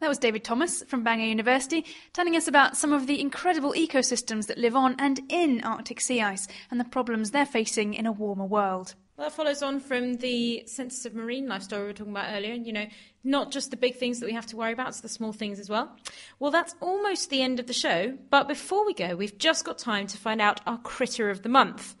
That 0.00 0.08
was 0.08 0.18
David 0.18 0.44
Thomas 0.44 0.82
from 0.86 1.02
Bangor 1.02 1.24
University 1.24 1.84
telling 2.12 2.36
us 2.36 2.48
about 2.48 2.76
some 2.76 2.92
of 2.92 3.06
the 3.06 3.20
incredible 3.20 3.72
ecosystems 3.72 4.48
that 4.48 4.58
live 4.58 4.76
on 4.76 4.96
and 4.98 5.20
in 5.28 5.62
Arctic 5.62 6.00
sea 6.00 6.20
ice 6.20 6.46
and 6.70 6.78
the 6.78 6.84
problems 6.84 7.30
they're 7.30 7.46
facing 7.46 7.94
in 7.94 8.04
a 8.04 8.12
warmer 8.12 8.44
world. 8.44 8.94
Well, 9.16 9.28
that 9.28 9.36
follows 9.36 9.62
on 9.62 9.78
from 9.78 10.14
the 10.16 10.64
census 10.66 11.06
of 11.06 11.14
marine 11.14 11.46
life 11.46 11.62
story 11.62 11.82
we 11.82 11.86
were 11.88 11.92
talking 11.92 12.12
about 12.12 12.34
earlier. 12.34 12.52
And 12.52 12.66
you 12.66 12.72
know, 12.72 12.86
not 13.22 13.52
just 13.52 13.70
the 13.70 13.76
big 13.76 13.96
things 13.96 14.18
that 14.18 14.26
we 14.26 14.32
have 14.32 14.46
to 14.46 14.56
worry 14.56 14.72
about, 14.72 14.88
it's 14.88 15.00
the 15.00 15.08
small 15.08 15.32
things 15.32 15.60
as 15.60 15.70
well. 15.70 15.96
Well, 16.40 16.50
that's 16.50 16.74
almost 16.80 17.30
the 17.30 17.40
end 17.40 17.60
of 17.60 17.68
the 17.68 17.72
show. 17.72 18.18
But 18.28 18.48
before 18.48 18.84
we 18.84 18.92
go, 18.92 19.14
we've 19.14 19.38
just 19.38 19.64
got 19.64 19.78
time 19.78 20.08
to 20.08 20.18
find 20.18 20.40
out 20.40 20.60
our 20.66 20.78
critter 20.78 21.30
of 21.30 21.42
the 21.42 21.48
month. 21.48 21.94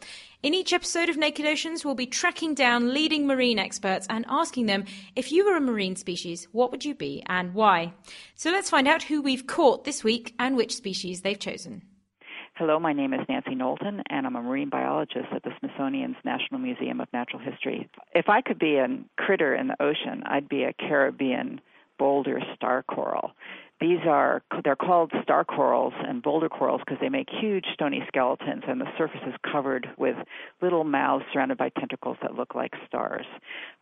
In 0.44 0.52
each 0.52 0.74
episode 0.74 1.08
of 1.08 1.16
Naked 1.16 1.46
Oceans, 1.46 1.86
we'll 1.86 1.94
be 1.94 2.04
tracking 2.04 2.52
down 2.52 2.92
leading 2.92 3.26
marine 3.26 3.58
experts 3.58 4.06
and 4.10 4.26
asking 4.28 4.66
them 4.66 4.84
if 5.16 5.32
you 5.32 5.46
were 5.46 5.56
a 5.56 5.60
marine 5.60 5.96
species, 5.96 6.48
what 6.52 6.70
would 6.70 6.84
you 6.84 6.94
be 6.94 7.22
and 7.26 7.54
why? 7.54 7.94
So 8.34 8.50
let's 8.50 8.68
find 8.68 8.86
out 8.86 9.04
who 9.04 9.22
we've 9.22 9.46
caught 9.46 9.84
this 9.84 10.04
week 10.04 10.34
and 10.38 10.54
which 10.54 10.76
species 10.76 11.22
they've 11.22 11.38
chosen. 11.38 11.80
Hello, 12.56 12.78
my 12.78 12.92
name 12.92 13.14
is 13.14 13.26
Nancy 13.26 13.54
Knowlton, 13.54 14.02
and 14.10 14.26
I'm 14.26 14.36
a 14.36 14.42
marine 14.42 14.68
biologist 14.68 15.28
at 15.34 15.42
the 15.44 15.52
Smithsonian's 15.60 16.16
National 16.26 16.60
Museum 16.60 17.00
of 17.00 17.08
Natural 17.14 17.40
History. 17.40 17.88
If 18.14 18.28
I 18.28 18.42
could 18.42 18.58
be 18.58 18.76
a 18.76 18.86
critter 19.16 19.54
in 19.54 19.68
the 19.68 19.82
ocean, 19.82 20.24
I'd 20.26 20.50
be 20.50 20.64
a 20.64 20.74
Caribbean 20.74 21.62
boulder 21.98 22.40
star 22.54 22.82
coral. 22.82 23.32
These 23.80 24.00
are 24.08 24.42
they're 24.62 24.76
called 24.76 25.12
star 25.22 25.44
corals 25.44 25.92
and 25.98 26.22
boulder 26.22 26.48
corals 26.48 26.80
because 26.84 26.98
they 27.00 27.08
make 27.08 27.28
huge 27.28 27.66
stony 27.74 28.02
skeletons 28.06 28.62
and 28.68 28.80
the 28.80 28.86
surface 28.96 29.20
is 29.26 29.34
covered 29.50 29.88
with 29.98 30.16
little 30.62 30.84
mouths 30.84 31.24
surrounded 31.32 31.58
by 31.58 31.70
tentacles 31.70 32.16
that 32.22 32.34
look 32.34 32.54
like 32.54 32.72
stars. 32.86 33.26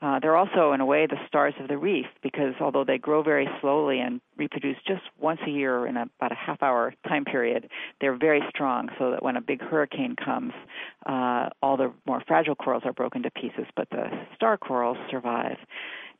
Uh, 0.01 0.19
they're 0.21 0.37
also 0.37 0.73
in 0.73 0.81
a 0.81 0.87
way 0.87 1.07
the 1.07 1.19
stars 1.27 1.55
of 1.61 1.69
the 1.69 1.77
reef 1.77 2.07
because 2.23 2.55
although 2.61 2.85
they 2.85 2.99
grow 2.99 3.23
very 3.23 3.49
slowly 3.61 4.01
and 4.01 4.21
reproduce 4.37 4.77
just 4.87 5.03
once 5.21 5.41
a 5.47 5.51
year 5.51 5.87
in 5.87 5.97
a, 5.97 6.07
about 6.19 6.33
a 6.33 6.37
half 6.37 6.63
hour 6.63 6.95
time 7.07 7.25
period, 7.25 7.69
they're 8.01 8.17
very 8.17 8.41
strong 8.49 8.89
so 8.99 9.11
that 9.11 9.23
when 9.23 9.37
a 9.37 9.41
big 9.41 9.61
hurricane 9.61 10.17
comes, 10.17 10.53
uh, 11.07 11.51
all 11.63 11.77
the 11.77 11.93
more 12.07 12.23
fragile 12.27 12.55
corals 12.55 12.83
are 12.87 12.93
broken 12.93 13.23
to 13.23 13.31
pieces, 13.31 13.67
but 13.77 13.89
the 13.91 14.07
star 14.35 14.57
corals 14.57 14.97
survive. 15.11 15.59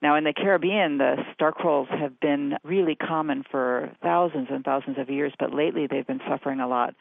Now, 0.03 0.17
in 0.17 0.25
the 0.25 0.33
Caribbean, 0.33 0.99
the 0.99 1.15
star 1.33 1.53
corals 1.53 1.87
have 1.89 2.19
been 2.19 2.55
really 2.65 2.97
common 2.97 3.45
for 3.49 3.93
thousands 4.03 4.49
and 4.51 4.65
thousands 4.65 4.99
of 4.99 5.09
years, 5.09 5.33
but 5.39 5.55
lately 5.55 5.87
they've 5.89 6.07
been 6.07 6.21
suffering 6.29 6.59
a 6.59 6.67
lot 6.67 6.95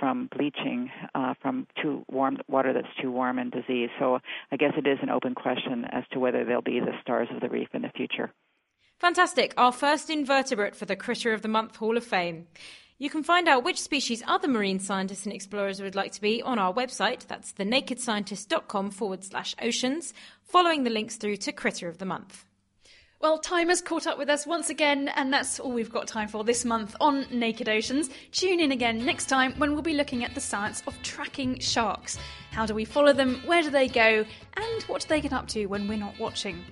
from 0.00 0.30
bleaching 0.34 0.90
uh, 1.14 1.34
from 1.40 1.66
too 1.80 2.04
warm 2.10 2.38
water 2.48 2.72
that's 2.72 2.86
too 3.00 3.12
warm 3.12 3.38
and 3.38 3.52
disease. 3.52 3.90
So 3.98 4.20
I 4.50 4.56
guess 4.56 4.72
it 4.76 4.86
is 4.86 4.98
an 5.02 5.10
open 5.10 5.34
question 5.34 5.84
as 5.90 6.04
to 6.12 6.18
whether 6.18 6.44
they'll 6.44 6.62
be 6.62 6.80
the 6.80 6.92
stars 7.02 7.28
of 7.30 7.40
the 7.40 7.48
reef 7.48 7.68
in 7.74 7.82
the 7.82 7.90
future. 7.94 8.32
Fantastic. 9.00 9.52
Our 9.58 9.72
first 9.72 10.08
invertebrate 10.08 10.74
for 10.74 10.86
the 10.86 10.96
Critter 10.96 11.34
of 11.34 11.42
the 11.42 11.48
Month 11.48 11.76
Hall 11.76 11.98
of 11.98 12.04
Fame. 12.04 12.46
You 12.98 13.10
can 13.10 13.22
find 13.22 13.46
out 13.46 13.62
which 13.62 13.78
species 13.78 14.22
other 14.26 14.48
marine 14.48 14.78
scientists 14.78 15.26
and 15.26 15.34
explorers 15.34 15.82
would 15.82 15.94
like 15.94 16.12
to 16.12 16.20
be 16.20 16.40
on 16.40 16.58
our 16.58 16.72
website. 16.72 17.26
That's 17.26 17.52
thenakedscientist.com 17.52 18.90
forward 18.90 19.22
slash 19.22 19.54
oceans, 19.60 20.14
following 20.42 20.82
the 20.82 20.88
links 20.88 21.16
through 21.16 21.36
to 21.38 21.52
Critter 21.52 21.88
of 21.88 21.98
the 21.98 22.06
Month. 22.06 22.46
Well, 23.20 23.38
time 23.38 23.68
has 23.68 23.82
caught 23.82 24.06
up 24.06 24.16
with 24.16 24.30
us 24.30 24.46
once 24.46 24.70
again, 24.70 25.08
and 25.08 25.30
that's 25.30 25.60
all 25.60 25.72
we've 25.72 25.92
got 25.92 26.06
time 26.06 26.28
for 26.28 26.42
this 26.42 26.64
month 26.64 26.96
on 26.98 27.26
Naked 27.30 27.68
Oceans. 27.68 28.08
Tune 28.32 28.60
in 28.60 28.72
again 28.72 29.04
next 29.04 29.26
time 29.26 29.52
when 29.58 29.72
we'll 29.72 29.82
be 29.82 29.94
looking 29.94 30.24
at 30.24 30.34
the 30.34 30.40
science 30.40 30.82
of 30.86 31.00
tracking 31.02 31.58
sharks. 31.58 32.18
How 32.50 32.64
do 32.64 32.74
we 32.74 32.86
follow 32.86 33.12
them? 33.12 33.42
Where 33.44 33.62
do 33.62 33.68
they 33.68 33.88
go? 33.88 34.24
And 34.56 34.82
what 34.84 35.02
do 35.02 35.08
they 35.08 35.20
get 35.20 35.34
up 35.34 35.48
to 35.48 35.66
when 35.66 35.86
we're 35.86 35.98
not 35.98 36.18
watching? 36.18 36.64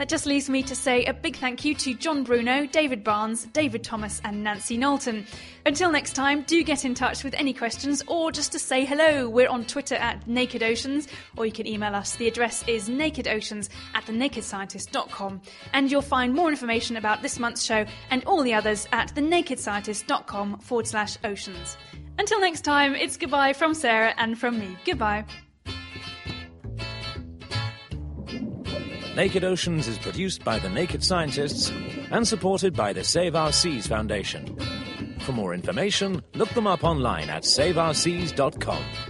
That 0.00 0.08
just 0.08 0.24
leaves 0.24 0.48
me 0.48 0.62
to 0.62 0.74
say 0.74 1.04
a 1.04 1.12
big 1.12 1.36
thank 1.36 1.62
you 1.62 1.74
to 1.74 1.92
John 1.92 2.24
Bruno, 2.24 2.64
David 2.64 3.04
Barnes, 3.04 3.44
David 3.52 3.84
Thomas, 3.84 4.22
and 4.24 4.42
Nancy 4.42 4.78
Knowlton. 4.78 5.26
Until 5.66 5.92
next 5.92 6.14
time, 6.14 6.40
do 6.44 6.64
get 6.64 6.86
in 6.86 6.94
touch 6.94 7.22
with 7.22 7.34
any 7.34 7.52
questions 7.52 8.02
or 8.06 8.32
just 8.32 8.50
to 8.52 8.58
say 8.58 8.86
hello. 8.86 9.28
We're 9.28 9.50
on 9.50 9.66
Twitter 9.66 9.96
at 9.96 10.26
Naked 10.26 10.62
Oceans, 10.62 11.06
or 11.36 11.44
you 11.44 11.52
can 11.52 11.66
email 11.66 11.94
us. 11.94 12.16
The 12.16 12.28
address 12.28 12.64
is 12.66 12.88
nakedoceans 12.88 13.68
at 13.92 14.06
thenakedscientist.com. 14.06 15.42
And 15.74 15.90
you'll 15.90 16.00
find 16.00 16.34
more 16.34 16.48
information 16.48 16.96
about 16.96 17.20
this 17.20 17.38
month's 17.38 17.62
show 17.62 17.84
and 18.10 18.24
all 18.24 18.42
the 18.42 18.54
others 18.54 18.88
at 18.92 19.14
thenakedscientist.com 19.14 20.60
forward 20.60 20.86
slash 20.86 21.18
oceans. 21.24 21.76
Until 22.18 22.40
next 22.40 22.62
time, 22.62 22.94
it's 22.94 23.18
goodbye 23.18 23.52
from 23.52 23.74
Sarah 23.74 24.14
and 24.16 24.38
from 24.38 24.58
me. 24.58 24.78
Goodbye. 24.86 25.26
Naked 29.16 29.42
Oceans 29.44 29.88
is 29.88 29.98
produced 29.98 30.44
by 30.44 30.58
the 30.58 30.68
Naked 30.68 31.02
Scientists 31.02 31.70
and 32.10 32.26
supported 32.26 32.74
by 32.74 32.92
the 32.92 33.02
Save 33.02 33.34
Our 33.34 33.52
Seas 33.52 33.86
Foundation. 33.86 34.56
For 35.20 35.32
more 35.32 35.52
information, 35.52 36.22
look 36.34 36.48
them 36.50 36.66
up 36.66 36.84
online 36.84 37.28
at 37.28 37.42
saveourseas.com. 37.42 39.09